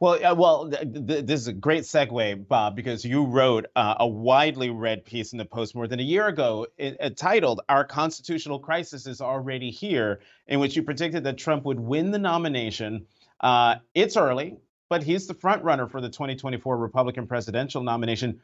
Well, 0.00 0.24
uh, 0.24 0.34
well, 0.34 0.68
th- 0.68 1.06
th- 1.06 1.26
this 1.26 1.40
is 1.40 1.46
a 1.46 1.52
great 1.52 1.84
segue, 1.84 2.48
Bob, 2.48 2.74
because 2.74 3.04
you 3.04 3.24
wrote 3.24 3.66
uh, 3.76 3.94
a 4.00 4.06
widely 4.06 4.70
read 4.70 5.04
piece 5.04 5.32
in 5.32 5.38
the 5.38 5.44
Post 5.44 5.76
more 5.76 5.86
than 5.86 6.00
a 6.00 6.02
year 6.02 6.26
ago, 6.26 6.66
it, 6.76 6.96
it 6.98 7.16
titled 7.16 7.60
"Our 7.68 7.84
Constitutional 7.84 8.58
Crisis 8.58 9.06
is 9.06 9.20
Already 9.20 9.70
Here," 9.70 10.20
in 10.48 10.58
which 10.58 10.74
you 10.74 10.82
predicted 10.82 11.22
that 11.22 11.38
Trump 11.38 11.64
would 11.66 11.78
win 11.78 12.10
the 12.10 12.18
nomination. 12.18 13.06
Uh, 13.40 13.76
it's 13.94 14.16
early, 14.16 14.56
but 14.88 15.04
he's 15.04 15.28
the 15.28 15.34
front 15.34 15.62
runner 15.62 15.86
for 15.86 16.00
the 16.00 16.10
2024 16.10 16.76
Republican 16.76 17.28
presidential 17.28 17.82
nomination 17.82 18.40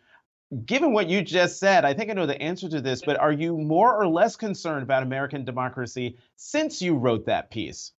given 0.64 0.92
what 0.92 1.08
you 1.08 1.22
just 1.22 1.58
said, 1.58 1.84
I 1.84 1.92
think 1.92 2.10
I 2.10 2.14
know 2.14 2.26
the 2.26 2.40
answer 2.40 2.68
to 2.68 2.80
this, 2.80 3.02
but 3.02 3.18
are 3.18 3.32
you 3.32 3.56
more 3.56 3.94
or 3.94 4.06
less 4.06 4.36
concerned 4.36 4.82
about 4.82 5.02
American 5.02 5.44
democracy 5.44 6.16
since 6.36 6.80
you 6.80 6.96
wrote 6.96 7.26
that 7.26 7.50
piece? 7.50 7.92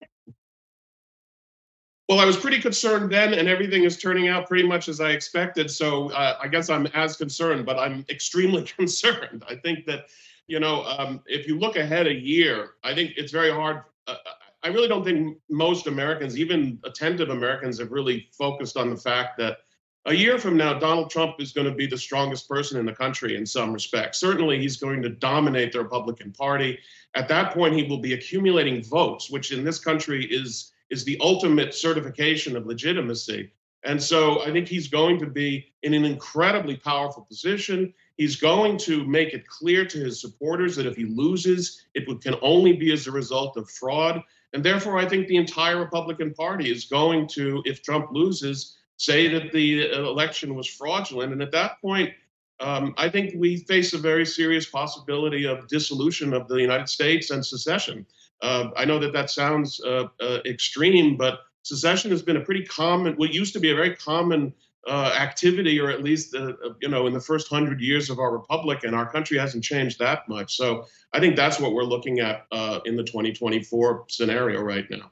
Well, 2.08 2.20
I 2.20 2.26
was 2.26 2.38
pretty 2.38 2.60
concerned 2.60 3.12
then, 3.12 3.36
and 3.36 3.48
everything 3.48 3.84
is 3.84 4.00
turning 4.00 4.30
out 4.30 4.48
pretty 4.48 4.68
much 4.68 4.90
as 4.90 5.00
I 5.00 5.12
expected. 5.12 5.70
So 5.70 6.10
uh, 6.12 6.40
I 6.42 6.48
guess 6.48 6.72
I'm 6.72 6.88
as 6.88 7.16
concerned, 7.16 7.68
but 7.68 7.78
I'm 7.78 8.04
extremely 8.10 8.64
concerned. 8.78 9.44
I 9.48 9.56
think 9.56 9.86
that, 9.86 10.06
you 10.48 10.60
know, 10.60 10.84
um, 10.86 11.22
if 11.28 11.48
you 11.48 11.60
look 11.60 11.76
ahead 11.76 12.08
a 12.08 12.14
year, 12.14 12.72
I 12.84 12.96
think 12.96 13.12
it's 13.16 13.32
very 13.32 13.52
hard. 13.52 13.84
Uh, 14.08 14.16
I 14.64 14.70
really 14.70 14.88
don't 14.88 15.04
think 15.04 15.38
most 15.52 15.86
Americans, 15.86 16.38
even 16.38 16.80
attentive 16.84 17.30
Americans, 17.30 17.78
have 17.78 17.92
really 17.92 18.28
focused 18.36 18.76
on 18.76 18.90
the 18.90 18.98
fact 18.98 19.38
that 19.38 19.60
a 20.06 20.14
year 20.14 20.38
from 20.38 20.56
now, 20.58 20.80
Donald 20.80 21.10
Trump 21.10 21.36
is 21.40 21.52
going 21.52 21.68
to 21.68 21.74
be 21.74 21.86
the 21.86 21.98
strongest 21.98 22.48
person 22.48 22.80
in 22.80 22.86
the 22.86 22.94
country 22.94 23.36
in 23.36 23.46
some 23.46 23.74
respects. 23.74 24.20
Certainly, 24.20 24.60
he's 24.60 24.78
going 24.78 25.02
to 25.02 25.10
dominate 25.10 25.74
the 25.74 25.82
Republican 25.82 26.32
Party. 26.32 26.80
At 27.16 27.28
that 27.28 27.54
point, 27.54 27.76
he 27.76 27.84
will 27.84 28.00
be 28.00 28.14
accumulating 28.14 28.84
votes, 28.84 29.30
which 29.30 29.52
in 29.52 29.64
this 29.64 29.80
country 29.80 30.26
is 30.26 30.72
is 30.90 31.04
the 31.04 31.18
ultimate 31.22 31.74
certification 31.74 32.56
of 32.56 32.66
legitimacy. 32.66 33.52
And 33.84 34.02
so 34.02 34.42
I 34.42 34.52
think 34.52 34.68
he's 34.68 34.88
going 34.88 35.20
to 35.20 35.28
be 35.28 35.72
in 35.84 35.94
an 35.94 36.04
incredibly 36.04 36.76
powerful 36.76 37.24
position. 37.24 37.94
He's 38.18 38.36
going 38.36 38.78
to 38.80 39.06
make 39.06 39.34
it 39.34 39.48
clear 39.48 39.86
to 39.86 39.98
his 40.00 40.20
supporters 40.20 40.76
that 40.76 40.88
if 40.88 40.96
he 40.96 41.06
loses, 41.06 41.86
it 41.94 42.06
can 42.22 42.36
only 42.42 42.74
be 42.74 42.92
as 42.92 43.08
a 43.08 43.12
result 43.12 43.56
of 43.56 43.70
fraud. 43.70 44.22
And 44.54 44.64
therefore, 44.64 44.98
I 44.98 45.08
think 45.08 45.28
the 45.28 45.38
entire 45.38 45.78
Republican 45.80 46.34
Party 46.34 46.72
is 46.72 46.86
going 46.86 47.28
to, 47.30 47.62
if 47.66 47.84
Trump 47.84 48.12
loses, 48.12 48.79
say 49.00 49.30
that 49.30 49.52
the 49.54 49.92
uh, 49.92 50.02
election 50.02 50.54
was 50.56 50.68
fraudulent. 50.68 51.32
And 51.32 51.42
at 51.42 51.52
that 51.54 51.82
point, 51.82 52.14
um, 52.60 52.94
I 52.98 53.08
think 53.08 53.34
we 53.38 53.58
face 53.60 53.94
a 53.94 53.98
very 53.98 54.26
serious 54.26 54.66
possibility 54.66 55.46
of 55.46 55.68
dissolution 55.70 56.34
of 56.34 56.50
the 56.50 56.58
United 56.58 56.90
States 56.90 57.32
and 57.32 57.44
secession. 57.44 58.06
Uh, 58.42 58.70
I 58.76 58.84
know 58.84 59.00
that 59.00 59.14
that 59.14 59.30
sounds 59.30 59.80
uh, 59.80 60.08
uh, 60.20 60.40
extreme, 60.46 61.16
but 61.16 61.40
secession 61.64 62.12
has 62.12 62.22
been 62.22 62.36
a 62.36 62.42
pretty 62.42 62.66
common, 62.66 63.16
what 63.16 63.34
used 63.34 63.54
to 63.54 63.60
be 63.60 63.72
a 63.72 63.76
very 63.76 63.96
common 63.96 64.54
uh, 64.86 65.16
activity, 65.18 65.80
or 65.80 65.90
at 65.90 66.04
least, 66.04 66.36
uh, 66.36 66.54
you 66.82 66.90
know, 66.90 67.08
in 67.08 67.14
the 67.14 67.22
first 67.22 67.48
hundred 67.48 67.80
years 67.80 68.10
of 68.10 68.20
our 68.20 68.34
republic, 68.34 68.84
and 68.84 68.94
our 68.94 69.10
country 69.10 69.38
hasn't 69.38 69.64
changed 69.64 69.98
that 70.00 70.28
much. 70.28 70.58
So 70.58 70.86
I 71.14 71.22
think 71.22 71.38
that's 71.38 71.60
what 71.60 71.74
we're 71.74 71.84
looking 71.84 72.20
at 72.20 72.46
in 72.86 72.98
the 72.98 73.04
2024 73.04 74.06
scenario 74.10 74.62
right 74.62 74.90
now. 74.90 75.12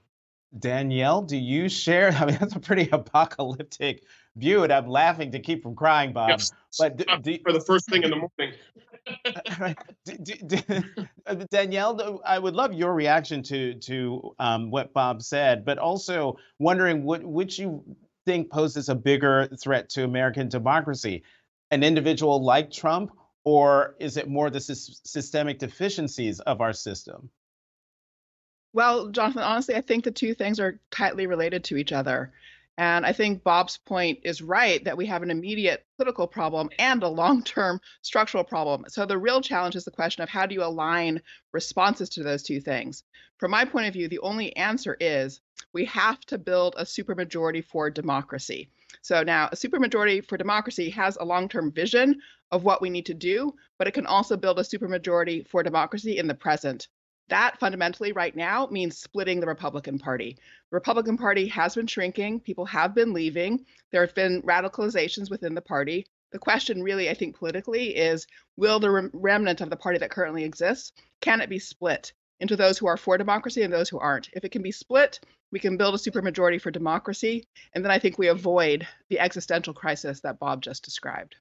Danielle, 0.58 1.22
do 1.22 1.38
you 1.38 1.70
share? 1.70 2.12
I 2.20 2.26
mean, 2.26 2.38
that's 2.40 2.56
a 2.56 2.60
pretty 2.60 2.90
apocalyptic 2.92 4.04
view, 4.36 4.64
and 4.64 4.72
I'm 4.72 4.88
laughing 4.88 5.32
to 5.32 5.40
keep 5.40 5.64
from 5.64 5.76
crying, 5.76 6.14
Bob. 6.14 6.30
Yes, 6.30 6.52
but 6.78 6.98
do, 6.98 7.06
do, 7.22 7.38
for 7.44 7.54
the 7.54 7.62
first 7.62 7.90
thing 7.90 8.04
in 8.04 8.12
the 8.12 8.16
morning. 8.18 8.58
Uh, 11.26 11.36
Danielle, 11.52 12.22
I 12.26 12.40
would 12.40 12.56
love 12.56 12.74
your 12.74 12.94
reaction 12.94 13.44
to 13.44 13.74
to 13.76 14.34
um, 14.40 14.72
what 14.72 14.94
Bob 14.94 15.22
said, 15.22 15.66
but 15.66 15.78
also 15.78 16.38
wondering 16.60 17.04
what 17.04 17.24
which 17.24 17.60
you 17.60 17.84
think 18.26 18.50
poses 18.50 18.88
a 18.88 18.96
bigger 18.96 19.48
threat 19.62 19.90
to 19.90 20.04
American 20.04 20.48
democracy, 20.48 21.24
an 21.72 21.84
individual 21.84 22.44
like 22.44 22.72
Trump, 22.72 23.12
or 23.44 23.96
is 24.00 24.18
it 24.18 24.30
more 24.30 24.50
the 24.50 24.60
systemic 24.60 25.60
deficiencies 25.60 26.40
of 26.42 26.62
our 26.62 26.74
system? 26.74 27.30
Well, 28.74 29.10
Jonathan, 29.10 29.44
honestly, 29.44 29.76
I 29.76 29.82
think 29.82 30.04
the 30.04 30.12
two 30.12 30.34
things 30.34 30.60
are 30.60 30.80
tightly 30.92 31.26
related 31.28 31.64
to 31.66 31.78
each 31.78 31.92
other. 31.92 32.32
And 32.80 33.08
I 33.08 33.12
think 33.12 33.44
Bob's 33.44 33.78
point 33.78 34.20
is 34.24 34.44
right 34.44 34.84
that 34.84 34.98
we 34.98 35.08
have 35.08 35.24
an 35.24 35.32
immediate 35.32 35.84
political 35.98 36.28
problem 36.28 36.70
and 36.78 37.02
a 37.02 37.08
long 37.08 37.44
term 37.44 37.82
structural 38.04 38.44
problem. 38.44 38.86
So 38.88 39.06
the 39.06 39.18
real 39.18 39.42
challenge 39.42 39.76
is 39.76 39.84
the 39.84 39.92
question 39.92 40.22
of 40.22 40.30
how 40.30 40.46
do 40.46 40.54
you 40.54 40.64
align 40.64 41.24
responses 41.54 42.10
to 42.10 42.24
those 42.24 42.44
two 42.44 42.62
things? 42.62 43.04
From 43.40 43.50
my 43.50 43.66
point 43.66 43.88
of 43.88 43.94
view, 43.94 44.08
the 44.08 44.20
only 44.20 44.56
answer 44.56 44.96
is 45.00 45.42
we 45.74 45.86
have 45.86 46.20
to 46.26 46.38
build 46.38 46.76
a 46.78 46.84
supermajority 46.84 47.66
for 47.66 47.90
democracy. 47.90 48.70
So 49.02 49.24
now 49.24 49.50
a 49.52 49.56
supermajority 49.56 50.24
for 50.28 50.38
democracy 50.38 50.92
has 50.92 51.18
a 51.18 51.26
long 51.26 51.50
term 51.50 51.72
vision 51.72 52.22
of 52.52 52.64
what 52.64 52.82
we 52.82 52.92
need 52.92 53.08
to 53.08 53.16
do, 53.16 53.56
but 53.80 53.88
it 53.88 53.96
can 53.96 54.06
also 54.06 54.38
build 54.38 54.60
a 54.60 54.64
supermajority 54.64 55.48
for 55.48 55.64
democracy 55.64 56.20
in 56.20 56.28
the 56.28 56.36
present. 56.36 56.88
That 57.30 57.60
fundamentally 57.60 58.14
right 58.14 58.34
now 58.34 58.68
means 58.68 58.98
splitting 58.98 59.42
the 59.42 59.48
Republican 59.48 60.00
Party. 60.00 60.38
The 60.72 60.76
Republican 60.76 61.18
Party 61.18 61.48
has 61.48 61.76
been 61.76 61.88
shrinking, 61.88 62.40
people 62.40 62.66
have 62.66 62.96
been 62.96 63.12
leaving, 63.12 63.66
there 63.92 64.06
have 64.06 64.16
been 64.16 64.42
radicalizations 64.44 65.30
within 65.30 65.54
the 65.54 65.62
party. 65.62 66.06
The 66.32 66.40
question 66.40 66.82
really, 66.82 67.10
I 67.10 67.14
think, 67.14 67.38
politically 67.38 67.98
is 67.98 68.28
will 68.56 68.80
the 68.80 69.10
remnant 69.14 69.60
of 69.60 69.70
the 69.70 69.76
party 69.76 70.00
that 70.00 70.10
currently 70.10 70.46
exists, 70.46 70.94
can 71.20 71.42
it 71.42 71.50
be 71.50 71.60
split 71.60 72.14
into 72.40 72.56
those 72.56 72.78
who 72.78 72.88
are 72.88 72.96
for 72.96 73.18
democracy 73.18 73.62
and 73.62 73.74
those 73.74 73.90
who 73.90 74.00
aren't? 74.00 74.30
If 74.32 74.46
it 74.46 74.52
can 74.54 74.62
be 74.62 74.72
split, 74.72 75.20
we 75.52 75.60
can 75.60 75.76
build 75.76 75.96
a 75.96 75.98
supermajority 75.98 76.62
for 76.62 76.72
democracy, 76.72 77.46
and 77.74 77.84
then 77.84 77.92
I 77.92 78.00
think 78.00 78.18
we 78.18 78.28
avoid 78.28 78.88
the 79.10 79.20
existential 79.20 79.74
crisis 79.74 80.22
that 80.22 80.40
Bob 80.40 80.62
just 80.62 80.84
described. 80.84 81.36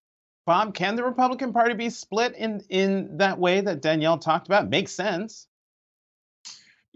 Bob, 0.47 0.75
can 0.75 0.97
the 0.97 1.05
Republican 1.05 1.53
Party 1.53 1.75
be 1.75 1.91
split 1.91 2.35
in 2.35 2.61
in 2.69 3.19
that 3.19 3.39
way 3.39 3.61
that 3.61 3.83
Danielle 3.83 4.19
talked 4.19 4.49
about? 4.49 4.69
Makes 4.69 4.93
sense 4.93 5.47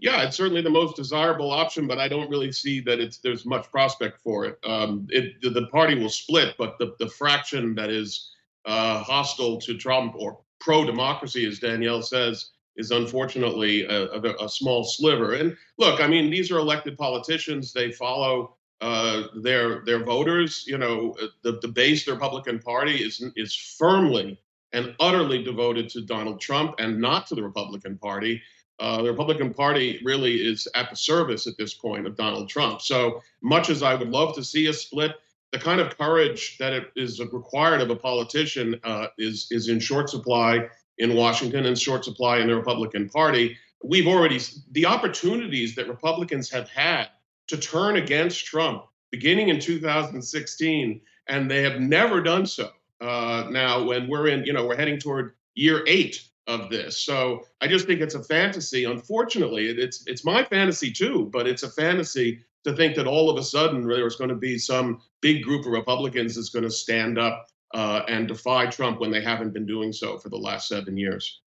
yeah, 0.01 0.23
it's 0.23 0.35
certainly 0.35 0.63
the 0.63 0.69
most 0.69 0.95
desirable 0.95 1.51
option, 1.51 1.85
but 1.85 1.99
I 1.99 2.07
don't 2.07 2.29
really 2.29 2.51
see 2.51 2.81
that 2.81 2.99
it's 2.99 3.19
there's 3.19 3.45
much 3.45 3.69
prospect 3.69 4.19
for 4.19 4.45
it. 4.45 4.57
Um, 4.63 5.05
it 5.09 5.39
the 5.41 5.67
party 5.67 5.93
will 5.93 6.09
split, 6.09 6.55
but 6.57 6.79
the, 6.79 6.95
the 6.97 7.07
fraction 7.07 7.75
that 7.75 7.91
is 7.91 8.31
uh, 8.65 9.03
hostile 9.03 9.61
to 9.61 9.77
Trump 9.77 10.15
or 10.17 10.39
pro 10.59 10.83
democracy, 10.83 11.45
as 11.45 11.59
Danielle 11.59 12.01
says, 12.01 12.49
is 12.77 12.89
unfortunately 12.89 13.83
a, 13.83 14.07
a, 14.11 14.45
a, 14.45 14.49
small 14.49 14.83
sliver. 14.83 15.33
And 15.33 15.55
look, 15.77 16.01
I 16.01 16.07
mean, 16.07 16.31
these 16.31 16.51
are 16.51 16.57
elected 16.57 16.97
politicians; 16.97 17.71
they 17.71 17.91
follow 17.91 18.55
uh, 18.81 19.25
their 19.35 19.85
their 19.85 20.03
voters. 20.03 20.65
You 20.65 20.79
know, 20.79 21.15
the 21.43 21.59
the 21.61 21.67
base 21.67 22.05
the 22.05 22.13
Republican 22.13 22.57
Party 22.57 23.03
is 23.03 23.23
is 23.35 23.53
firmly 23.55 24.39
and 24.73 24.95
utterly 24.99 25.43
devoted 25.43 25.89
to 25.89 26.01
Donald 26.01 26.41
Trump 26.41 26.75
and 26.79 26.99
not 26.99 27.27
to 27.27 27.35
the 27.35 27.43
Republican 27.43 27.99
Party. 27.99 28.41
Uh, 28.81 29.03
the 29.03 29.11
Republican 29.11 29.53
Party 29.53 30.01
really 30.03 30.35
is 30.37 30.67
at 30.73 30.89
the 30.89 30.95
service 30.95 31.45
at 31.45 31.55
this 31.55 31.75
point 31.75 32.07
of 32.07 32.15
Donald 32.15 32.49
Trump. 32.49 32.81
So 32.81 33.21
much 33.41 33.69
as 33.69 33.83
I 33.83 33.93
would 33.93 34.09
love 34.09 34.33
to 34.35 34.43
see 34.43 34.65
a 34.67 34.73
split, 34.73 35.11
the 35.51 35.59
kind 35.59 35.79
of 35.79 35.95
courage 35.97 36.57
that 36.57 36.87
is 36.95 37.19
required 37.19 37.81
of 37.81 37.91
a 37.91 37.95
politician 37.95 38.79
uh, 38.83 39.07
is 39.19 39.47
is 39.51 39.69
in 39.69 39.79
short 39.79 40.09
supply 40.09 40.67
in 40.97 41.15
Washington 41.15 41.67
and 41.67 41.77
short 41.77 42.03
supply 42.03 42.39
in 42.39 42.47
the 42.47 42.55
Republican 42.55 43.07
Party. 43.07 43.55
We've 43.83 44.07
already 44.07 44.39
the 44.71 44.87
opportunities 44.87 45.75
that 45.75 45.87
Republicans 45.87 46.49
have 46.49 46.67
had 46.69 47.09
to 47.47 47.57
turn 47.57 47.97
against 47.97 48.45
Trump 48.45 48.85
beginning 49.11 49.49
in 49.49 49.59
2016, 49.59 51.01
and 51.27 51.51
they 51.51 51.61
have 51.61 51.79
never 51.79 52.21
done 52.21 52.45
so. 52.47 52.71
uh, 53.01 53.47
now 53.49 53.83
when 53.83 54.07
we're 54.07 54.27
in, 54.27 54.45
you 54.45 54.53
know, 54.53 54.65
we're 54.65 54.77
heading 54.77 54.99
toward 54.99 55.33
year 55.53 55.83
eight 55.87 56.23
of 56.47 56.69
this. 56.69 57.03
So 57.03 57.45
I 57.61 57.67
just 57.67 57.85
think 57.85 58.01
it's 58.01 58.15
a 58.15 58.23
fantasy. 58.23 58.85
Unfortunately, 58.85 59.67
it's 59.67 60.03
it's 60.07 60.25
my 60.25 60.43
fantasy 60.43 60.91
too, 60.91 61.29
but 61.31 61.47
it's 61.47 61.63
a 61.63 61.69
fantasy 61.69 62.43
to 62.63 62.75
think 62.75 62.95
that 62.95 63.07
all 63.07 63.29
of 63.29 63.37
a 63.37 63.43
sudden 63.43 63.87
there's 63.87 64.15
going 64.15 64.29
to 64.29 64.35
be 64.35 64.57
some 64.57 65.01
big 65.21 65.43
group 65.43 65.65
of 65.65 65.71
Republicans 65.71 66.35
that's 66.35 66.49
going 66.49 66.63
to 66.63 66.71
stand 66.71 67.17
up 67.17 67.47
uh, 67.73 68.01
and 68.07 68.27
defy 68.27 68.67
Trump 68.67 68.99
when 68.99 69.11
they 69.11 69.21
haven't 69.21 69.53
been 69.53 69.65
doing 69.65 69.91
so 69.93 70.17
for 70.17 70.29
the 70.29 70.37
last 70.37 70.67
seven 70.67 70.97
years. 70.97 71.41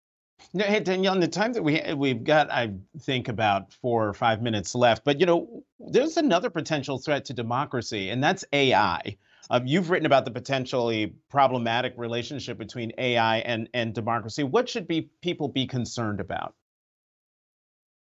No, 0.55 0.65
hey 0.65 0.81
Danielle, 0.81 1.15
in 1.15 1.21
the 1.21 1.29
time 1.29 1.53
that 1.53 1.63
we 1.63 1.83
we've 1.95 2.25
got, 2.25 2.51
I 2.51 2.73
think 3.01 3.29
about 3.29 3.73
four 3.75 4.09
or 4.09 4.15
five 4.15 4.43
minutes 4.43 4.75
left. 4.75 5.05
But 5.05 5.21
you 5.21 5.27
know, 5.27 5.65
there's 5.79 6.17
another 6.17 6.51
potential 6.51 6.99
threat 6.99 7.27
to 7.27 7.35
democracy, 7.35 8.11
and 8.11 8.23
that's 8.23 8.45
AI. 8.53 9.17
Uh, 9.51 9.61
you've 9.65 9.91
written 9.91 10.07
about 10.07 10.25
the 10.25 10.31
potentially 10.31 11.15
problematic 11.29 11.95
relationship 11.97 12.57
between 12.57 12.93
AI 12.97 13.39
and 13.39 13.69
and 13.75 13.93
democracy. 13.93 14.45
What 14.45 14.69
should 14.69 14.87
be 14.87 15.11
people 15.21 15.49
be 15.49 15.67
concerned 15.67 16.21
about? 16.21 16.55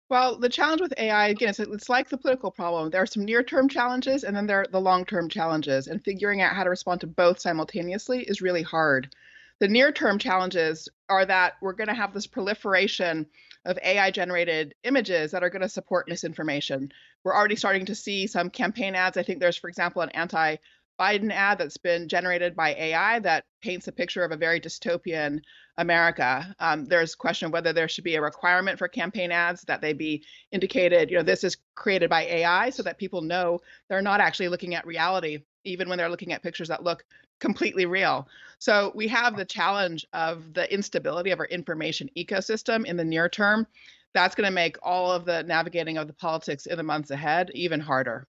Well, 0.08 0.38
the 0.38 0.48
challenge 0.48 0.80
with 0.80 0.92
AI, 0.98 1.28
again, 1.28 1.50
it's, 1.50 1.60
it's 1.60 1.88
like 1.88 2.08
the 2.08 2.18
political 2.18 2.50
problem. 2.50 2.90
There 2.90 3.02
are 3.02 3.06
some 3.06 3.24
near 3.24 3.44
term 3.44 3.68
challenges 3.68 4.24
and 4.24 4.36
then 4.36 4.46
there 4.46 4.62
are 4.62 4.66
the 4.70 4.80
long 4.80 5.04
term 5.04 5.28
challenges. 5.28 5.86
And 5.86 6.04
figuring 6.04 6.40
out 6.40 6.54
how 6.54 6.64
to 6.64 6.70
respond 6.70 7.00
to 7.02 7.06
both 7.06 7.40
simultaneously 7.40 8.22
is 8.22 8.42
really 8.42 8.62
hard. 8.62 9.14
The 9.60 9.68
near 9.68 9.92
term 9.92 10.18
challenges 10.18 10.88
are 11.08 11.24
that 11.26 11.54
we're 11.60 11.74
going 11.74 11.88
to 11.88 11.94
have 11.94 12.14
this 12.14 12.26
proliferation 12.26 13.26
of 13.64 13.78
AI 13.84 14.10
generated 14.10 14.74
images 14.84 15.32
that 15.32 15.44
are 15.44 15.50
going 15.50 15.62
to 15.62 15.68
support 15.68 16.08
misinformation. 16.08 16.90
We're 17.22 17.36
already 17.36 17.56
starting 17.56 17.86
to 17.86 17.94
see 17.94 18.26
some 18.26 18.50
campaign 18.50 18.94
ads. 18.94 19.16
I 19.16 19.22
think 19.22 19.38
there's, 19.38 19.58
for 19.58 19.68
example, 19.68 20.02
an 20.02 20.10
anti 20.10 20.56
Biden 21.00 21.32
ad 21.32 21.56
that's 21.56 21.78
been 21.78 22.08
generated 22.08 22.54
by 22.54 22.74
AI 22.74 23.20
that 23.20 23.44
paints 23.62 23.88
a 23.88 23.92
picture 23.92 24.22
of 24.22 24.32
a 24.32 24.36
very 24.36 24.60
dystopian 24.60 25.40
America. 25.78 26.54
Um, 26.58 26.84
there's 26.84 27.14
a 27.14 27.16
question 27.16 27.46
of 27.46 27.52
whether 27.52 27.72
there 27.72 27.88
should 27.88 28.04
be 28.04 28.16
a 28.16 28.20
requirement 28.20 28.78
for 28.78 28.86
campaign 28.86 29.32
ads 29.32 29.62
that 29.62 29.80
they 29.80 29.94
be 29.94 30.22
indicated, 30.52 31.10
you 31.10 31.16
know, 31.16 31.22
this 31.22 31.42
is 31.42 31.56
created 31.74 32.10
by 32.10 32.24
AI 32.24 32.68
so 32.68 32.82
that 32.82 32.98
people 32.98 33.22
know 33.22 33.62
they're 33.88 34.02
not 34.02 34.20
actually 34.20 34.48
looking 34.48 34.74
at 34.74 34.86
reality, 34.86 35.38
even 35.64 35.88
when 35.88 35.96
they're 35.96 36.10
looking 36.10 36.34
at 36.34 36.42
pictures 36.42 36.68
that 36.68 36.84
look 36.84 37.06
completely 37.38 37.86
real. 37.86 38.28
So 38.58 38.92
we 38.94 39.08
have 39.08 39.38
the 39.38 39.46
challenge 39.46 40.06
of 40.12 40.52
the 40.52 40.70
instability 40.70 41.30
of 41.30 41.40
our 41.40 41.46
information 41.46 42.10
ecosystem 42.14 42.84
in 42.84 42.98
the 42.98 43.04
near 43.04 43.30
term. 43.30 43.66
That's 44.12 44.34
going 44.34 44.48
to 44.48 44.54
make 44.54 44.76
all 44.82 45.10
of 45.10 45.24
the 45.24 45.44
navigating 45.44 45.96
of 45.96 46.08
the 46.08 46.12
politics 46.12 46.66
in 46.66 46.76
the 46.76 46.82
months 46.82 47.10
ahead 47.10 47.50
even 47.54 47.80
harder. 47.80 48.26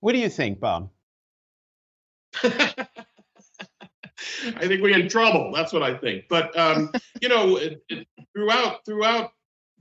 What 0.00 0.14
do 0.14 0.18
you 0.18 0.28
think, 0.28 0.58
Bob? 0.58 0.90
I 4.44 4.66
think 4.66 4.82
we're 4.82 4.98
in 4.98 5.08
trouble. 5.08 5.52
That's 5.52 5.72
what 5.72 5.82
I 5.82 5.96
think. 5.96 6.24
But 6.28 6.56
um, 6.58 6.92
you 7.20 7.28
know, 7.28 7.56
it, 7.56 7.82
it, 7.88 8.06
throughout 8.34 8.84
throughout 8.84 9.32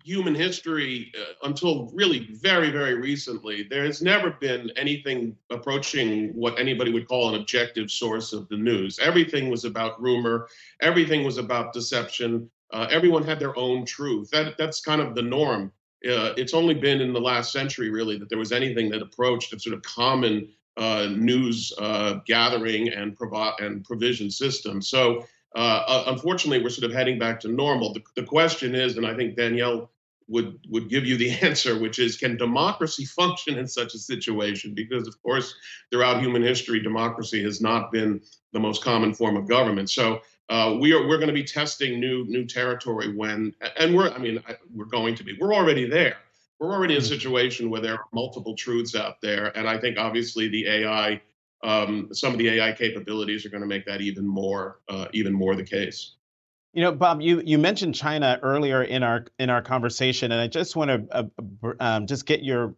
human 0.03 0.33
history, 0.33 1.11
uh, 1.19 1.47
until 1.47 1.91
really 1.93 2.29
very 2.41 2.71
very 2.71 2.95
recently, 2.95 3.63
there 3.69 3.85
has 3.85 4.01
never 4.01 4.31
been 4.31 4.71
anything 4.75 5.35
approaching 5.49 6.29
what 6.29 6.59
anybody 6.59 6.91
would 6.91 7.07
call 7.07 7.29
an 7.29 7.39
objective 7.39 7.91
source 7.91 8.33
of 8.33 8.47
the 8.49 8.57
news. 8.57 8.99
Everything 8.99 9.49
was 9.49 9.65
about 9.65 10.01
rumor. 10.01 10.47
Everything 10.81 11.23
was 11.23 11.37
about 11.37 11.73
deception. 11.73 12.49
Uh, 12.71 12.87
everyone 12.89 13.23
had 13.23 13.39
their 13.39 13.57
own 13.57 13.85
truth. 13.85 14.29
That 14.31 14.57
that's 14.57 14.81
kind 14.81 15.01
of 15.01 15.15
the 15.15 15.21
norm. 15.21 15.71
Uh, 16.03 16.33
it's 16.35 16.55
only 16.55 16.73
been 16.73 16.99
in 16.99 17.13
the 17.13 17.21
last 17.21 17.51
century, 17.51 17.91
really, 17.91 18.17
that 18.17 18.27
there 18.27 18.39
was 18.39 18.51
anything 18.51 18.89
that 18.89 19.03
approached 19.03 19.53
a 19.53 19.59
sort 19.59 19.75
of 19.75 19.83
common 19.83 20.49
uh, 20.77 21.07
news 21.11 21.73
uh, 21.79 22.19
gathering 22.25 22.89
and 22.89 23.15
provide 23.15 23.53
and 23.59 23.83
provision 23.83 24.31
system. 24.31 24.81
So 24.81 25.25
uh, 25.55 25.83
uh, 25.87 26.03
unfortunately, 26.07 26.63
we're 26.63 26.69
sort 26.69 26.89
of 26.89 26.95
heading 26.95 27.19
back 27.19 27.39
to 27.41 27.49
normal. 27.49 27.93
The, 27.93 28.01
the 28.15 28.23
question 28.23 28.73
is, 28.73 28.97
and 28.97 29.05
I 29.05 29.15
think 29.15 29.35
Danielle 29.35 29.91
would 30.27 30.59
would 30.69 30.89
give 30.89 31.05
you 31.05 31.17
the 31.17 31.31
answer, 31.41 31.77
which 31.77 31.99
is, 31.99 32.17
can 32.17 32.37
democracy 32.37 33.05
function 33.05 33.57
in 33.57 33.67
such 33.67 33.93
a 33.93 33.97
situation? 33.99 34.73
Because 34.73 35.07
of 35.07 35.21
course, 35.21 35.53
throughout 35.91 36.21
human 36.21 36.41
history, 36.41 36.79
democracy 36.79 37.43
has 37.43 37.59
not 37.59 37.91
been 37.91 38.21
the 38.53 38.59
most 38.59 38.83
common 38.83 39.13
form 39.13 39.37
of 39.37 39.47
government. 39.47 39.89
So. 39.89 40.21
Uh, 40.49 40.75
we 40.81 40.91
are 40.91 41.07
we're 41.07 41.15
going 41.15 41.29
to 41.29 41.33
be 41.33 41.45
testing 41.45 41.97
new 41.97 42.25
new 42.25 42.45
territory 42.45 43.15
when 43.15 43.55
and 43.77 43.95
we're 43.95 44.09
I 44.09 44.17
mean 44.17 44.43
we're 44.75 44.83
going 44.83 45.15
to 45.15 45.23
be 45.23 45.37
we're 45.39 45.53
already 45.53 45.87
there 45.87 46.17
we're 46.61 46.73
already 46.73 46.93
in 46.93 47.01
a 47.01 47.03
mm. 47.03 47.09
situation 47.09 47.71
where 47.71 47.81
there 47.81 47.93
are 47.93 48.05
multiple 48.13 48.55
truths 48.55 48.95
out 48.95 49.19
there, 49.19 49.51
and 49.57 49.67
I 49.67 49.79
think 49.79 49.97
obviously 49.97 50.47
the 50.47 50.67
AI, 50.67 51.19
um, 51.63 52.09
some 52.13 52.31
of 52.31 52.37
the 52.37 52.49
AI 52.49 52.71
capabilities 52.71 53.45
are 53.45 53.49
going 53.49 53.61
to 53.61 53.67
make 53.67 53.85
that 53.87 53.99
even 53.99 54.27
more, 54.27 54.79
uh, 54.87 55.07
even 55.11 55.33
more 55.33 55.55
the 55.55 55.65
case. 55.65 56.13
You 56.73 56.83
know, 56.83 56.91
Bob, 56.91 57.19
you, 57.19 57.41
you 57.43 57.57
mentioned 57.57 57.95
China 57.95 58.39
earlier 58.43 58.83
in 58.83 59.01
our 59.01 59.25
in 59.39 59.49
our 59.49 59.61
conversation, 59.61 60.31
and 60.31 60.39
I 60.39 60.47
just 60.47 60.75
want 60.75 61.09
to 61.09 61.17
uh, 61.17 61.73
um, 61.79 62.05
just 62.05 62.27
get 62.27 62.43
your 62.43 62.75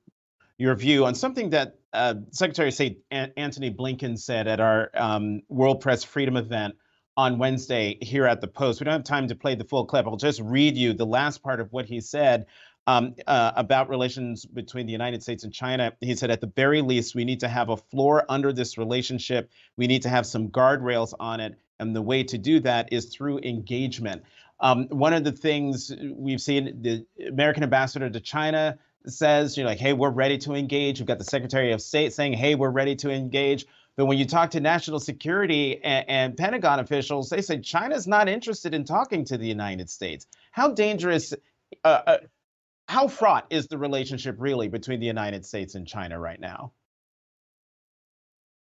your 0.58 0.76
view 0.76 1.06
on 1.06 1.14
something 1.14 1.50
that 1.50 1.76
uh, 1.92 2.16
Secretary 2.32 2.70
of 2.70 2.74
State 2.74 3.04
Antony 3.12 3.70
Blinken 3.70 4.18
said 4.18 4.48
at 4.48 4.62
our 4.62 4.92
um, 4.96 5.42
World 5.50 5.82
Press 5.82 6.06
Freedom 6.06 6.38
event 6.38 6.76
on 7.18 7.38
Wednesday 7.38 7.98
here 8.02 8.26
at 8.26 8.42
the 8.42 8.48
Post. 8.48 8.80
We 8.80 8.86
don't 8.86 8.94
have 8.94 9.04
time 9.04 9.28
to 9.28 9.36
play 9.36 9.56
the 9.56 9.66
full 9.66 9.86
clip. 9.86 10.08
I'll 10.08 10.16
just 10.16 10.40
read 10.42 10.76
you 10.76 10.94
the 10.94 11.06
last 11.06 11.44
part 11.44 11.60
of 11.60 11.72
what 11.72 11.86
he 11.86 12.02
said 12.02 12.48
um, 12.88 13.16
uh, 13.28 13.52
about 13.56 13.90
relations 13.90 14.46
between 14.46 14.86
the 14.86 14.92
United 14.92 15.24
States 15.24 15.44
and 15.44 15.54
China. 15.54 15.94
He 16.02 16.16
said, 16.16 16.32
at 16.32 16.42
the 16.42 16.52
very 16.56 16.82
least, 16.82 17.16
we 17.16 17.26
need 17.26 17.40
to 17.42 17.48
have 17.48 17.70
a 17.70 17.78
floor 17.78 18.26
under 18.30 18.52
this 18.52 18.78
relationship. 18.78 19.50
We 19.78 19.88
need 19.88 20.02
to 20.04 20.10
have 20.10 20.26
some 20.26 20.50
guardrails 20.50 21.14
on 21.20 21.40
it. 21.40 21.56
And 21.80 21.96
the 21.96 22.02
way 22.02 22.24
to 22.24 22.38
do 22.38 22.60
that 22.62 22.92
is 22.92 23.06
through 23.06 23.40
engagement. 23.40 24.24
Um, 24.60 24.88
one 24.90 25.14
of 25.14 25.24
the 25.24 25.32
things 25.32 25.94
we've 26.16 26.42
seen 26.42 26.82
the 26.82 27.06
American 27.28 27.64
ambassador 27.64 28.10
to 28.10 28.20
China 28.20 28.78
says, 29.06 29.58
you're 29.58 29.66
like, 29.66 29.80
hey, 29.80 29.94
we're 29.94 30.10
ready 30.10 30.38
to 30.40 30.54
engage. 30.54 31.00
We've 31.00 31.08
got 31.08 31.18
the 31.18 31.26
Secretary 31.26 31.72
of 31.72 31.82
State 31.82 32.14
saying, 32.14 32.34
hey, 32.34 32.56
we're 32.56 32.70
ready 32.70 32.96
to 32.98 33.12
engage. 33.12 33.66
But 33.96 34.06
when 34.06 34.18
you 34.18 34.26
talk 34.26 34.52
to 34.52 34.60
national 34.60 35.00
security 35.00 35.84
and, 35.84 36.10
and 36.10 36.38
Pentagon 36.38 36.80
officials, 36.80 37.30
they 37.30 37.42
say 37.42 37.60
China's 37.60 38.08
not 38.08 38.30
interested 38.30 38.74
in 38.74 38.86
talking 38.86 39.26
to 39.26 39.38
the 39.38 39.46
United 39.46 39.90
States. 39.90 40.26
How 40.52 40.72
dangerous 40.72 41.34
uh, 41.84 42.02
uh 42.08 42.18
how 42.88 43.08
fraught 43.08 43.48
is 43.50 43.68
the 43.68 43.78
relationship 43.78 44.36
really 44.40 44.68
between 44.68 45.00
the 45.00 45.08
United 45.08 45.46
States 45.46 45.76
and 45.76 45.88
China 45.88 46.20
right 46.20 46.40
now? 46.40 46.74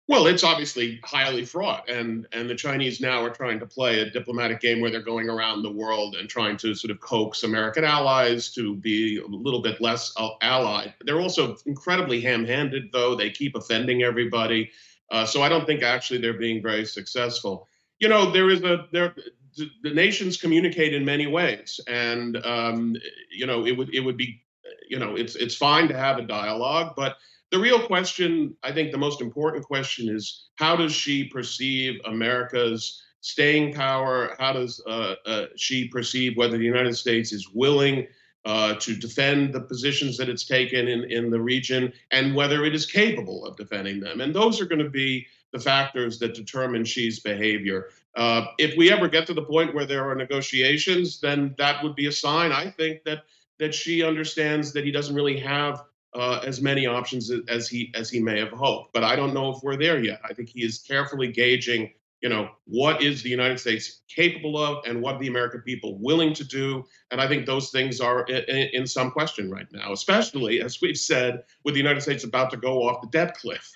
Well, 0.08 0.26
it's 0.26 0.42
obviously 0.42 1.00
highly 1.04 1.44
fraught, 1.44 1.88
and 1.88 2.26
and 2.32 2.50
the 2.50 2.56
Chinese 2.56 3.00
now 3.00 3.24
are 3.24 3.30
trying 3.30 3.61
to 3.61 3.66
play 3.66 4.00
a 4.00 4.11
diplomatic 4.11 4.61
game 4.61 4.80
where 4.80 4.90
they're 4.90 5.00
going 5.00 5.30
around 5.30 5.62
the 5.62 5.70
world 5.70 6.16
and 6.16 6.28
trying 6.28 6.56
to 6.58 6.74
sort 6.74 6.90
of 6.90 7.00
coax 7.00 7.44
American 7.44 7.85
allies 7.85 8.52
to 8.54 8.74
be 8.74 9.18
a 9.18 9.26
little 9.26 9.62
bit 9.62 9.80
less 9.80 10.12
allied. 10.42 10.92
They're 11.02 11.20
also 11.20 11.56
incredibly 11.66 12.20
ham-handed, 12.20 12.90
though. 12.92 13.14
They 13.14 13.30
keep 13.30 13.54
offending 13.54 14.02
everybody, 14.02 14.72
uh, 15.12 15.24
so 15.24 15.40
I 15.40 15.48
don't 15.48 15.66
think 15.66 15.82
actually 15.82 16.20
they're 16.20 16.35
being 16.35 16.61
very 16.61 16.85
successful. 16.85 17.68
You 18.00 18.08
know, 18.08 18.30
there 18.30 18.50
is 18.50 18.62
a 18.64 18.88
there 18.90 19.14
the 19.57 19.91
nations 19.91 20.37
communicate 20.37 20.95
in 20.95 21.05
many 21.05 21.27
ways, 21.27 21.81
and 21.87 22.37
um, 22.45 22.97
you 23.31 23.47
know 23.47 23.67
it 23.67 23.77
would 23.77 23.95
it 23.95 24.01
would 24.01 24.17
be 24.17 24.43
you 24.88 24.99
know 24.99 25.17
it's 25.17 25.37
it's 25.37 25.57
fine 25.57 25.88
to 25.88 25.97
have 25.97 26.19
a 26.19 26.23
dialogue, 26.23 26.95
but 26.97 27.17
the 27.53 27.59
real 27.59 27.87
question, 27.87 28.57
I 28.62 28.73
think, 28.73 28.93
the 28.93 28.99
most 28.99 29.21
important 29.21 29.65
question 29.67 30.09
is 30.09 30.49
how 30.57 30.75
does 30.75 30.93
Xi 30.93 31.25
perceive 31.25 32.01
America's 32.07 33.03
staying 33.21 33.75
power? 33.75 34.35
How 34.38 34.55
does 34.55 34.83
uh, 34.87 35.17
uh, 35.27 35.47
Xi 35.57 35.87
perceive 35.88 36.37
whether 36.37 36.57
the 36.57 36.65
United 36.65 36.97
States 36.97 37.31
is 37.31 37.51
willing 37.51 38.07
uh, 38.47 38.75
to 38.77 38.97
defend 38.97 39.53
the 39.53 39.61
positions 39.61 40.17
that 40.17 40.31
it's 40.31 40.47
taken 40.47 40.88
in, 40.88 41.05
in 41.05 41.31
the 41.31 41.41
region 41.41 41.93
and 42.11 42.35
whether 42.35 42.65
it 42.65 42.75
is 42.75 42.87
capable 42.87 43.45
of 43.45 43.59
defending 43.59 44.01
them? 44.01 44.23
And 44.23 44.35
those 44.35 44.59
are 44.59 44.67
going 44.67 44.83
to 44.83 44.91
be 44.91 45.27
the 45.53 45.59
factors 45.59 46.19
that 46.19 46.35
determine 46.35 46.85
Xi's 46.85 47.21
behavior. 47.21 47.88
Uh, 48.17 48.47
if 48.59 48.77
we 48.77 48.91
ever 48.91 49.09
get 49.09 49.27
to 49.27 49.35
the 49.35 49.43
point 49.43 49.75
where 49.75 49.87
there 49.87 50.09
are 50.11 50.15
negotiations, 50.15 51.21
then 51.21 51.55
that 51.59 51.83
would 51.83 51.95
be 51.95 52.07
a 52.07 52.12
sign, 52.12 52.53
I 52.53 52.71
think, 52.71 53.05
that 53.05 53.25
that 53.59 53.75
Xi 53.75 54.03
understands 54.03 54.73
that 54.73 54.85
he 54.85 54.91
doesn't 54.91 55.15
really 55.15 55.38
have 55.38 55.85
uh, 56.15 56.41
as 56.45 56.61
many 56.61 56.87
options 56.87 57.31
as 57.49 57.69
he 57.69 57.93
as 57.95 58.11
he 58.11 58.21
may 58.21 58.38
have 58.38 58.51
hoped. 58.51 58.93
But 58.93 59.05
I 59.05 59.15
don't 59.15 59.35
know 59.35 59.51
if 59.51 59.62
we're 59.62 59.77
there 59.77 60.03
yet. 60.03 60.21
I 60.25 60.35
think 60.35 60.49
he 60.49 60.65
is 60.65 60.79
carefully 60.79 61.31
gauging, 61.31 61.93
you 62.21 62.29
know, 62.29 62.51
what 62.65 63.03
is 63.03 63.23
the 63.23 63.31
United 63.31 63.61
States 63.61 64.03
capable 64.09 64.59
of, 64.59 64.85
and 64.87 65.01
what 65.01 65.21
the 65.21 65.29
American 65.29 65.61
people 65.61 65.99
willing 65.99 66.35
to 66.35 66.45
do. 66.45 66.85
And 67.11 67.21
I 67.21 67.29
think 67.29 67.47
those 67.47 67.71
things 67.71 68.01
are 68.01 68.25
in, 68.25 68.69
in 68.73 68.87
some 68.87 69.11
question 69.11 69.51
right 69.51 69.71
now, 69.71 69.93
especially 69.93 70.61
as 70.61 70.81
we've 70.83 70.99
said, 70.99 71.45
with 71.65 71.75
the 71.75 71.81
United 71.81 72.01
States 72.01 72.25
about 72.25 72.51
to 72.51 72.57
go 72.57 72.83
off 72.88 73.01
the 73.01 73.09
debt 73.09 73.37
cliff 73.37 73.71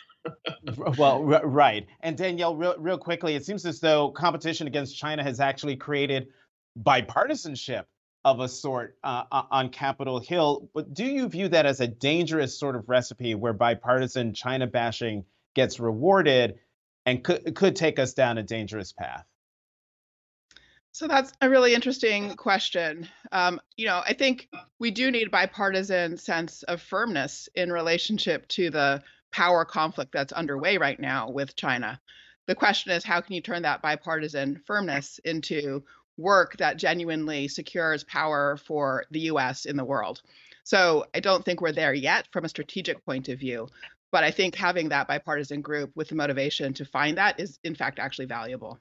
well, 0.98 1.22
right. 1.24 1.86
And 2.00 2.16
Danielle, 2.16 2.56
real, 2.56 2.74
real 2.78 2.98
quickly, 2.98 3.34
it 3.34 3.44
seems 3.44 3.64
as 3.66 3.80
though 3.80 4.10
competition 4.10 4.66
against 4.66 4.96
China 4.96 5.22
has 5.22 5.40
actually 5.40 5.76
created 5.76 6.28
bipartisanship 6.82 7.84
of 8.24 8.40
a 8.40 8.48
sort 8.48 8.96
uh, 9.04 9.22
on 9.30 9.68
Capitol 9.68 10.18
Hill. 10.18 10.68
But 10.74 10.92
do 10.92 11.04
you 11.04 11.28
view 11.28 11.48
that 11.48 11.64
as 11.64 11.80
a 11.80 11.86
dangerous 11.86 12.58
sort 12.58 12.74
of 12.74 12.88
recipe 12.88 13.34
where 13.34 13.52
bipartisan 13.52 14.34
China 14.34 14.66
bashing 14.66 15.24
gets 15.54 15.78
rewarded 15.78 16.58
and 17.06 17.22
could, 17.22 17.54
could 17.54 17.76
take 17.76 17.98
us 17.98 18.14
down 18.14 18.36
a 18.38 18.42
dangerous 18.42 18.92
path? 18.92 19.24
So 20.96 21.06
that's 21.06 21.30
a 21.42 21.50
really 21.50 21.74
interesting 21.74 22.34
question. 22.36 23.06
Um, 23.30 23.60
you 23.76 23.84
know, 23.84 24.02
I 24.04 24.14
think 24.14 24.48
we 24.78 24.90
do 24.90 25.10
need 25.10 25.26
a 25.26 25.30
bipartisan 25.30 26.16
sense 26.16 26.62
of 26.62 26.80
firmness 26.80 27.50
in 27.54 27.70
relationship 27.70 28.48
to 28.48 28.70
the 28.70 29.02
power 29.32 29.64
conflict 29.64 30.12
that's 30.12 30.32
underway 30.32 30.78
right 30.78 30.98
now 30.98 31.30
with 31.30 31.56
China. 31.56 32.00
The 32.46 32.54
question 32.54 32.92
is, 32.92 33.04
how 33.04 33.20
can 33.20 33.34
you 33.34 33.40
turn 33.40 33.62
that 33.62 33.82
bipartisan 33.82 34.62
firmness 34.66 35.18
into 35.24 35.84
work 36.16 36.56
that 36.58 36.76
genuinely 36.76 37.48
secures 37.48 38.04
power 38.04 38.56
for 38.56 39.04
the 39.10 39.20
US 39.20 39.64
in 39.64 39.76
the 39.76 39.84
world? 39.84 40.22
So 40.64 41.06
I 41.14 41.20
don't 41.20 41.44
think 41.44 41.60
we're 41.60 41.72
there 41.72 41.94
yet 41.94 42.28
from 42.32 42.44
a 42.44 42.48
strategic 42.48 43.04
point 43.04 43.28
of 43.28 43.38
view, 43.38 43.68
but 44.10 44.24
I 44.24 44.30
think 44.30 44.54
having 44.54 44.88
that 44.88 45.08
bipartisan 45.08 45.60
group 45.60 45.90
with 45.94 46.08
the 46.08 46.14
motivation 46.14 46.74
to 46.74 46.84
find 46.84 47.18
that 47.18 47.38
is, 47.40 47.58
in 47.62 47.74
fact, 47.74 47.98
actually 47.98 48.26
valuable 48.26 48.80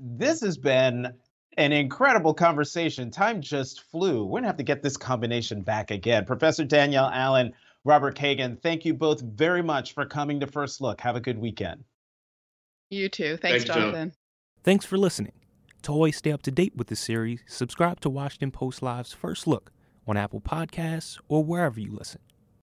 this 0.00 0.40
has 0.40 0.56
been 0.56 1.12
an 1.56 1.72
incredible 1.72 2.32
conversation. 2.34 3.10
Time 3.10 3.42
just 3.42 3.82
flew. 3.90 4.24
We're 4.24 4.30
going 4.30 4.44
to 4.44 4.48
have 4.48 4.56
to 4.56 4.64
get 4.64 4.82
this 4.82 4.96
combination 4.96 5.62
back 5.62 5.90
again. 5.90 6.24
Professor 6.24 6.64
Danielle 6.64 7.10
Allen, 7.12 7.52
Robert 7.84 8.16
Kagan, 8.16 8.60
thank 8.60 8.84
you 8.84 8.94
both 8.94 9.20
very 9.20 9.62
much 9.62 9.94
for 9.94 10.04
coming 10.04 10.40
to 10.40 10.46
First 10.46 10.80
Look. 10.80 11.00
Have 11.00 11.16
a 11.16 11.20
good 11.20 11.38
weekend. 11.38 11.84
You 12.90 13.08
too. 13.08 13.36
Thanks, 13.36 13.40
Thanks 13.40 13.64
Jonathan. 13.64 14.10
John. 14.10 14.16
Thanks 14.62 14.84
for 14.84 14.98
listening. 14.98 15.32
To 15.82 15.92
always 15.92 16.16
stay 16.16 16.32
up 16.32 16.42
to 16.42 16.50
date 16.50 16.76
with 16.76 16.88
the 16.88 16.96
series, 16.96 17.42
subscribe 17.46 18.00
to 18.00 18.10
Washington 18.10 18.50
Post 18.50 18.82
Live's 18.82 19.14
First 19.14 19.46
Look 19.46 19.72
on 20.06 20.16
Apple 20.16 20.40
Podcasts 20.40 21.18
or 21.28 21.42
wherever 21.42 21.80
you 21.80 21.92
listen. 21.92 22.20